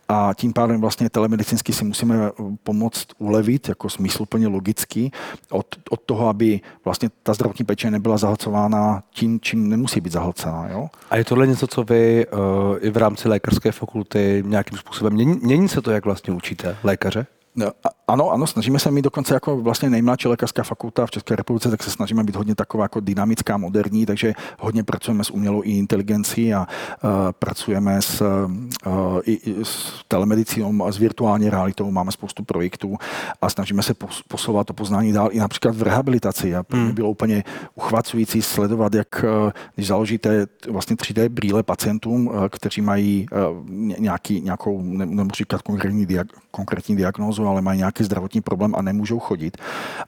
a 0.10 0.32
tím 0.36 0.54
pádem 0.54 0.82
vlastně 0.82 1.10
telemedicínsky 1.10 1.74
si 1.74 1.86
musíme 1.86 2.32
pomoct 2.64 3.08
ulevit 3.18 3.70
jako 3.70 3.90
smysluplně 3.90 4.48
logicky 4.48 5.12
od, 5.50 5.66
od 5.90 6.02
toho, 6.02 6.28
aby 6.28 6.60
vlastně 6.86 7.10
ta 7.24 7.34
zdravotní 7.34 7.61
péče 7.64 7.92
nebyla 7.92 8.18
zahlcována 8.18 9.04
tím, 9.12 9.40
čím 9.40 9.70
nemusí 9.70 10.02
být 10.02 10.14
zahlcená. 10.14 10.68
Jo? 10.70 10.90
A 11.10 11.18
je 11.18 11.24
tohle 11.24 11.48
něco, 11.48 11.68
co 11.68 11.84
vy 11.84 12.26
uh, 12.28 12.40
i 12.82 12.90
v 12.90 12.98
rámci 12.98 13.30
lékařské 13.30 13.72
fakulty 13.72 14.44
nějakým 14.46 14.78
způsobem, 14.78 15.14
mění, 15.14 15.40
mění 15.44 15.70
se 15.70 15.82
to, 15.82 15.92
jak 15.92 16.06
vlastně 16.06 16.34
učíte 16.34 16.78
lékaře? 16.84 17.26
No, 17.56 17.72
ano, 18.12 18.32
ano, 18.32 18.48
snažíme 18.48 18.80
se 18.80 18.92
mít 18.92 19.02
dokonce 19.02 19.34
jako 19.34 19.58
vlastně 19.58 19.90
nejmladší 19.90 20.28
lékařská 20.28 20.64
fakulta 20.64 21.06
v 21.06 21.12
České 21.12 21.36
republice, 21.36 21.70
tak 21.70 21.84
se 21.84 21.92
snažíme 21.92 22.24
být 22.24 22.36
hodně 22.36 22.56
taková 22.56 22.84
jako 22.84 23.00
dynamická, 23.00 23.58
moderní, 23.58 24.06
takže 24.06 24.34
hodně 24.60 24.84
pracujeme 24.84 25.24
s 25.24 25.30
umělou 25.30 25.62
inteligencí 25.62 26.54
a 26.54 26.68
uh, 27.04 27.10
pracujeme 27.40 28.02
s, 28.02 28.22
uh, 28.22 29.22
i, 29.26 29.56
s 29.64 30.04
telemedicínou 30.08 30.86
a 30.86 30.92
s 30.92 30.98
virtuální 30.98 31.50
realitou, 31.50 31.92
máme 31.92 32.12
spoustu 32.12 32.44
projektů 32.44 32.98
a 33.42 33.50
snažíme 33.50 33.84
se 33.84 33.94
pos, 33.94 34.24
posouvat 34.28 34.68
to 34.68 34.74
poznání 34.74 35.14
dál 35.14 35.30
i 35.32 35.40
například 35.40 35.76
v 35.76 35.82
rehabilitaci. 35.82 36.56
A 36.56 36.66
hmm. 36.70 36.92
bylo 36.92 37.10
úplně 37.10 37.44
uchvacující 37.76 38.42
sledovat, 38.42 38.94
jak 38.94 39.08
uh, 39.24 39.52
když 39.76 39.88
založíte 39.88 40.48
vlastně 40.70 40.96
3D 40.96 41.30
brýle 41.30 41.64
pacientům, 41.64 42.32
kteří 42.50 42.82
mají 42.82 43.26
nějaký, 44.00 44.42
nějakou, 44.42 44.82
nemůžu 44.82 45.36
říkat 45.36 45.62
konkrétní, 45.62 46.06
diag, 46.06 46.28
konkrétní 46.52 46.96
diagnózu, 46.96 47.48
ale 47.48 47.62
mají 47.62 47.80
nějaký 48.02 48.06
zdravotní 48.06 48.42
problém 48.42 48.76
a 48.76 48.82
nemůžou 48.82 49.20
chodit. 49.20 49.58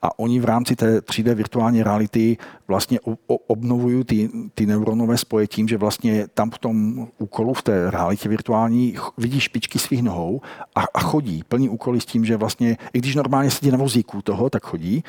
A 0.02 0.20
oni 0.20 0.40
v 0.40 0.46
rámci 0.46 0.76
té 0.76 1.00
3D 1.00 1.34
virtuální 1.34 1.84
reality 1.84 2.38
vlastně 2.74 3.00
obnovují 3.48 4.04
ty, 4.04 4.30
ty 4.56 4.66
neuronové 4.66 5.18
spoje 5.18 5.48
tím, 5.48 5.68
že 5.68 5.78
vlastně 5.78 6.28
tam 6.34 6.52
v 6.52 6.58
tom 6.58 7.08
úkolu, 7.18 7.54
v 7.54 7.62
té 7.62 7.92
realitě 7.92 8.30
virtuální, 8.30 8.96
vidí 9.18 9.40
špičky 9.40 9.80
svých 9.80 10.04
nohou 10.04 10.42
a, 10.76 10.82
a 10.94 11.00
chodí. 11.00 11.44
Plní 11.48 11.70
úkoly 11.70 12.02
s 12.02 12.06
tím, 12.06 12.26
že 12.26 12.38
vlastně, 12.38 12.78
i 12.94 13.00
když 13.00 13.16
normálně 13.16 13.52
sedí 13.52 13.72
na 13.72 13.78
vozíku 13.78 14.22
toho, 14.22 14.50
tak 14.50 14.66
chodí. 14.66 15.04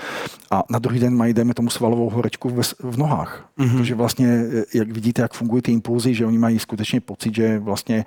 A 0.51 0.63
na 0.71 0.79
druhý 0.79 1.01
den 1.01 1.17
mají, 1.17 1.33
dejme 1.35 1.55
tomu, 1.55 1.71
svalovou 1.71 2.11
horečku 2.11 2.49
v, 2.49 2.61
v 2.81 2.97
nohách. 2.99 3.49
Mm-hmm. 3.59 3.77
Protože 3.77 3.95
vlastně, 3.95 4.45
jak 4.75 4.91
vidíte, 4.93 5.23
jak 5.23 5.33
fungují 5.35 5.63
ty 5.63 5.73
impulzy, 5.73 6.15
že 6.15 6.27
oni 6.27 6.39
mají 6.39 6.59
skutečně 6.59 7.01
pocit, 7.01 7.35
že 7.35 7.59
vlastně 7.59 8.05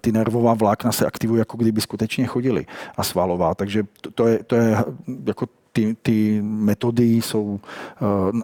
ty 0.00 0.12
nervová 0.12 0.54
vlákna 0.54 0.92
se 0.92 1.06
aktivují, 1.06 1.38
jako 1.38 1.56
kdyby 1.56 1.80
skutečně 1.80 2.26
chodili. 2.26 2.66
A 2.96 3.02
svalová. 3.04 3.54
Takže 3.54 3.84
to, 4.00 4.10
to, 4.10 4.26
je, 4.26 4.40
to 4.42 4.56
je 4.56 4.84
jako 5.26 5.46
ty, 5.76 5.96
ty 6.02 6.42
metody 6.42 7.04
jsou, 7.04 7.42
uh, 7.42 7.60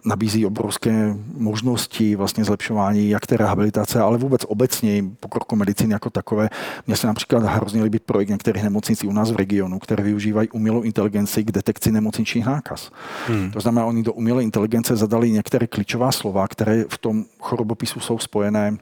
nabízí 0.05 0.45
obrovské 0.45 1.15
možnosti 1.37 2.15
vlastně 2.15 2.43
zlepšování 2.45 3.09
jak 3.09 3.27
té 3.27 3.37
rehabilitace, 3.37 3.99
ale 3.99 4.17
vůbec 4.17 4.41
obecně 4.47 5.03
pokroku 5.19 5.55
medicíny 5.55 5.93
jako 5.93 6.09
takové. 6.09 6.49
Mně 6.87 6.95
se 6.95 7.07
například 7.07 7.43
hrozně 7.43 7.83
líbí 7.83 7.99
projekt 7.99 8.29
některých 8.29 8.63
nemocnic 8.63 9.03
u 9.03 9.11
nás 9.11 9.31
v 9.31 9.35
regionu, 9.35 9.79
které 9.79 10.03
využívají 10.03 10.49
umělou 10.49 10.81
inteligenci 10.81 11.43
k 11.43 11.51
detekci 11.51 11.91
nemocničních 11.91 12.45
nákaz. 12.45 12.91
Hmm. 13.27 13.51
To 13.51 13.59
znamená, 13.59 13.85
oni 13.85 14.03
do 14.03 14.13
umělé 14.13 14.43
inteligence 14.43 14.95
zadali 14.95 15.31
některé 15.31 15.67
klíčová 15.67 16.11
slova, 16.11 16.47
které 16.47 16.85
v 16.89 16.97
tom 16.97 17.25
chorobopisu 17.39 17.99
jsou 17.99 18.19
spojené 18.19 18.77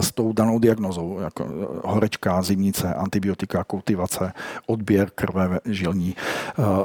s 0.00 0.12
tou 0.12 0.32
danou 0.32 0.58
diagnozou, 0.58 1.18
jako 1.20 1.48
horečka, 1.84 2.42
zimnice, 2.42 2.94
antibiotika, 2.94 3.64
kultivace, 3.64 4.32
odběr 4.66 5.10
krve 5.14 5.58
žilní, 5.64 6.14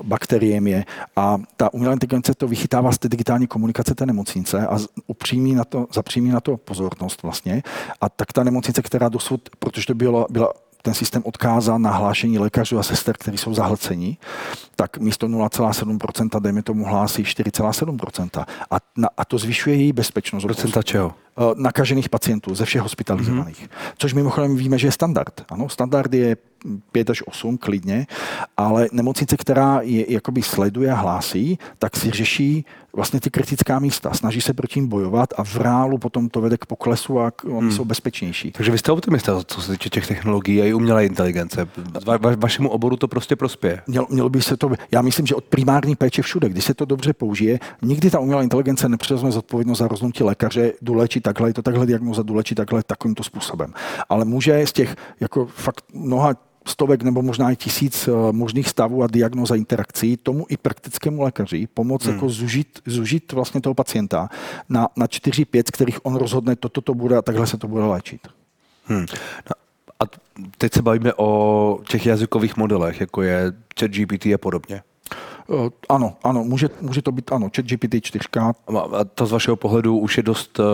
bakteriemie. 0.04 0.86
A 1.16 1.38
ta 1.58 1.74
umělá 1.74 1.94
inteligence 1.94 2.34
to 2.34 2.48
vychytává 2.48 2.92
z 2.92 2.98
té 2.98 3.10
digitální 3.10 3.48
komunikace 3.48 3.96
té 3.96 4.06
nemocnice 4.06 4.68
a 4.68 4.78
upřímí 5.08 5.56
na 5.56 5.64
to, 5.64 5.88
zapřímí 5.94 6.30
na 6.30 6.40
to 6.40 6.58
pozornost 6.58 7.24
vlastně. 7.24 7.64
A 8.02 8.10
tak 8.10 8.34
ta 8.34 8.44
nemocnice, 8.44 8.82
která 8.82 9.10
dosud, 9.10 9.50
protože 9.60 9.86
to 9.86 9.94
bylo, 9.94 10.28
byla 10.30 10.54
ten 10.84 10.94
systém 10.94 11.22
odkázal 11.26 11.80
na 11.80 11.92
hlášení 11.92 12.40
lékařů 12.40 12.80
a 12.80 12.84
sester, 12.84 13.16
kteří 13.18 13.38
jsou 13.38 13.54
zahlceni, 13.54 14.18
tak 14.76 14.98
místo 14.98 15.28
0,7%, 15.28 16.42
dejme 16.42 16.64
tomu, 16.64 16.86
hlásí 16.86 17.24
4,7%. 17.24 18.46
A, 18.72 18.78
na, 18.98 19.10
a 19.18 19.26
to 19.26 19.38
zvyšuje 19.38 19.76
její 19.76 19.94
bezpečnost. 19.94 20.44
Procenta 20.44 20.84
čeho? 20.84 21.14
Eh, 21.38 21.44
nakažených 21.56 22.10
pacientů, 22.10 22.56
ze 22.56 22.66
všech 22.66 22.82
hospitalizovaných. 22.82 23.64
Mm-hmm. 23.64 23.94
Což 23.98 24.14
mimochodem 24.14 24.56
víme, 24.56 24.78
že 24.78 24.88
je 24.88 24.92
standard. 24.92 25.46
Ano, 25.50 25.70
standard 25.70 26.14
je 26.14 26.38
5 26.92 27.10
až 27.10 27.24
8 27.28 27.58
klidně, 27.58 28.08
ale 28.58 28.88
nemocnice, 28.92 29.38
která 29.38 29.80
je 29.82 30.14
jakoby 30.14 30.42
sleduje 30.42 30.92
a 30.92 30.96
hlásí, 30.96 31.60
tak 31.80 31.98
si 31.98 32.12
řeší 32.12 32.66
vlastně 32.96 33.20
ty 33.20 33.30
kritická 33.30 33.80
místa. 33.80 34.14
Snaží 34.14 34.42
se 34.42 34.54
proti 34.54 34.80
ním 34.80 34.90
bojovat 34.90 35.30
a 35.38 35.44
v 35.44 35.56
reálu 35.56 35.98
potom 35.98 36.30
to 36.30 36.42
vede 36.42 36.58
k 36.58 36.66
poklesu 36.66 37.20
a 37.20 37.32
oni 37.44 37.60
hmm. 37.60 37.72
jsou 37.72 37.86
bezpečnější. 37.86 38.52
Takže 38.52 38.72
vy 38.72 38.78
jste 38.78 38.92
optimista, 38.92 39.44
co 39.48 39.62
se 39.62 39.72
týče 39.72 39.90
těch 39.90 40.08
technologií 40.08 40.62
a 40.62 40.66
i 40.66 40.74
umělé 40.74 41.06
inteligence. 41.06 41.68
Va, 42.06 42.18
va, 42.18 42.32
vašemu 42.38 42.70
oboru 42.70 42.98
to 42.98 43.08
prostě 43.08 43.36
prospěje. 43.36 43.82
Mělo, 43.88 44.08
mělo 44.10 44.30
by 44.30 44.42
se 44.42 44.58
to, 44.58 44.72
já 44.92 45.02
myslím, 45.02 45.26
že 45.28 45.36
od 45.36 45.44
primární 45.44 45.96
péče 45.96 46.22
všude, 46.22 46.50
když 46.50 46.64
se 46.64 46.74
to 46.74 46.86
dobře 46.86 47.14
použije, 47.14 47.60
nikdy 47.82 48.10
ta 48.10 48.20
umělá 48.20 48.44
inteligence 48.44 48.90
nepřevezme 48.90 49.32
zodpovědnost 49.32 49.78
za 49.78 49.88
rozhodnutí 49.88 50.24
lékaře, 50.24 50.74
jdu 50.82 50.94
léčit 50.94 51.23
takhle, 51.24 51.50
je 51.50 51.54
to 51.54 51.62
takhle 51.62 51.86
diagnoza, 51.86 52.24
léčit 52.30 52.56
takhle, 52.56 52.84
takovýmto 52.84 53.24
způsobem. 53.24 53.74
Ale 54.10 54.26
může 54.26 54.68
z 54.68 54.74
těch 54.74 54.96
jako 55.20 55.46
fakt 55.46 55.84
mnoha 55.94 56.36
stovek 56.66 57.04
nebo 57.04 57.22
možná 57.22 57.52
i 57.52 57.56
tisíc 57.56 58.08
eh, 58.08 58.12
možných 58.32 58.70
stavů 58.70 59.04
a 59.04 59.08
diagnóz 59.08 59.52
a 59.52 59.56
interakcí 59.56 60.18
tomu 60.18 60.46
i 60.50 60.58
praktickému 60.58 61.22
lékaři 61.22 61.68
pomoct 61.74 62.06
hmm. 62.06 62.14
jako 62.14 62.30
zužit, 62.30 62.80
zužit 62.86 63.32
vlastně 63.32 63.62
toho 63.62 63.74
pacienta 63.74 64.30
na, 64.70 64.88
na 64.96 65.06
4-5, 65.06 65.64
z 65.68 65.72
kterých 65.72 66.06
on 66.06 66.16
rozhodne, 66.16 66.56
toto 66.56 66.82
to 66.82 66.94
bude 66.94 67.18
a 67.18 67.22
takhle 67.22 67.48
se 67.48 67.58
to 67.58 67.68
bude 67.68 67.84
léčit. 67.84 68.28
Hmm. 68.86 69.06
No, 69.50 69.56
a 70.00 70.04
teď 70.58 70.74
se 70.74 70.82
bavíme 70.82 71.14
o 71.18 71.80
těch 71.90 72.06
jazykových 72.06 72.58
modelech, 72.58 73.00
jako 73.00 73.22
je 73.22 73.54
ChatGPT 73.80 74.26
a 74.26 74.38
podobně. 74.38 74.82
Uh, 75.48 75.70
ano, 75.90 76.16
ano, 76.24 76.44
může, 76.44 76.70
může 76.82 77.02
to 77.02 77.12
být, 77.12 77.32
ano, 77.32 77.50
ChatGPT 77.56 77.96
4. 78.02 78.20
A 78.98 79.04
to 79.04 79.26
z 79.26 79.32
vašeho 79.32 79.56
pohledu 79.56 79.98
už 79.98 80.18
je 80.18 80.24
dost 80.24 80.60
uh, 80.60 80.66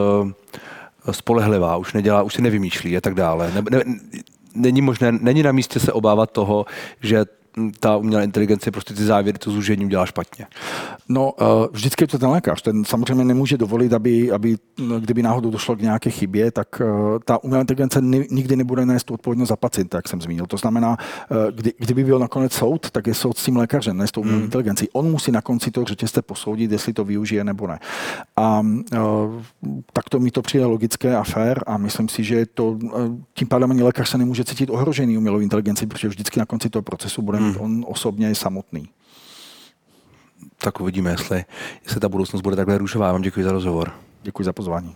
spolehlivá, 1.12 1.78
už 1.78 1.94
nedělá, 1.94 2.22
už 2.22 2.34
si 2.34 2.42
nevymýšlí 2.42 2.98
a 2.98 3.02
tak 3.02 3.14
dále. 3.14 3.52
Ne, 3.54 3.64
ne, 3.72 3.84
není 4.56 4.82
možné, 4.82 5.12
není 5.12 5.44
na 5.44 5.52
místě 5.52 5.80
se 5.80 5.94
obávat 5.94 6.32
toho, 6.32 6.66
že 7.02 7.26
ta 7.80 7.98
umělá 7.98 8.24
inteligence 8.24 8.72
prostě 8.72 8.94
ty 8.94 9.04
závěry 9.04 9.40
to 9.40 9.52
zúžením 9.52 9.90
dělá 9.90 10.06
špatně. 10.06 10.46
No, 11.10 11.34
eh, 11.42 11.68
vždycky 11.72 12.04
je 12.04 12.08
to 12.08 12.20
ten 12.20 12.30
lékař. 12.30 12.62
Ten 12.62 12.86
samozřejmě 12.86 13.26
nemůže 13.26 13.58
dovolit, 13.58 13.94
aby, 13.94 14.32
aby 14.32 14.58
kdyby 15.00 15.24
náhodou 15.24 15.50
došlo 15.50 15.76
k 15.76 15.82
nějaké 15.82 16.10
chybě, 16.10 16.52
tak 16.52 16.82
eh, 16.82 16.86
ta 17.26 17.44
umělá 17.44 17.62
inteligence 17.62 18.02
nikdy 18.32 18.56
nebude 18.56 18.86
nést 18.86 19.04
tu 19.04 19.14
odpovědnost 19.14 19.50
za 19.50 19.56
pacienta, 19.56 19.98
jak 19.98 20.08
jsem 20.08 20.22
zmínil. 20.22 20.46
To 20.46 20.58
znamená, 20.58 20.98
eh, 21.00 21.52
kdy, 21.52 21.74
kdyby 21.78 22.04
byl 22.04 22.20
nakonec 22.20 22.54
soud, 22.54 22.92
tak 22.92 23.08
je 23.08 23.14
soud 23.14 23.38
s 23.38 23.46
tím 23.46 23.58
lékařem, 23.58 23.98
ne 23.98 24.08
s 24.08 24.12
tou 24.12 24.22
umělou 24.22 24.38
hmm. 24.38 24.46
inteligencí. 24.46 24.90
On 24.94 25.12
musí 25.12 25.32
na 25.32 25.42
konci 25.42 25.72
toho 25.72 25.86
řetězce 25.86 26.22
posoudit, 26.22 26.72
jestli 26.72 26.94
to 26.94 27.06
využije 27.06 27.44
nebo 27.44 27.68
ne. 27.68 27.80
A 28.36 28.66
tak 29.94 30.10
to 30.10 30.20
mi 30.20 30.32
to 30.32 30.42
přijde 30.42 30.66
logické 30.66 31.16
a 31.16 31.24
fair 31.24 31.60
a 31.68 31.78
myslím 31.78 32.10
si, 32.10 32.24
že 32.24 32.46
to, 32.46 32.78
tím 33.34 33.48
pádem 33.48 33.72
ani 33.72 33.84
lékař 33.84 34.10
se 34.10 34.18
nemůže 34.18 34.44
cítit 34.44 34.70
ohrožený 34.70 35.18
umělou 35.18 35.40
inteligenci, 35.40 35.88
protože 35.88 36.08
vždycky 36.08 36.40
na 36.40 36.46
konci 36.46 36.70
toho 36.70 36.84
procesu 36.84 37.22
bude 37.22 37.39
hmm. 37.44 37.58
on 37.60 37.86
osobně 37.88 38.28
je 38.28 38.36
samotný. 38.36 38.90
Tak 40.58 40.82
uvidíme, 40.82 41.12
jestli, 41.12 41.46
jestli 41.84 42.00
ta 42.00 42.10
budoucnost 42.10 42.42
bude 42.42 42.56
takhle 42.56 42.78
růžová. 42.78 43.12
Vám 43.12 43.22
děkuji 43.22 43.44
za 43.44 43.52
rozhovor. 43.52 43.92
Děkuji 44.24 44.44
za 44.44 44.54
pozvání. 44.54 44.96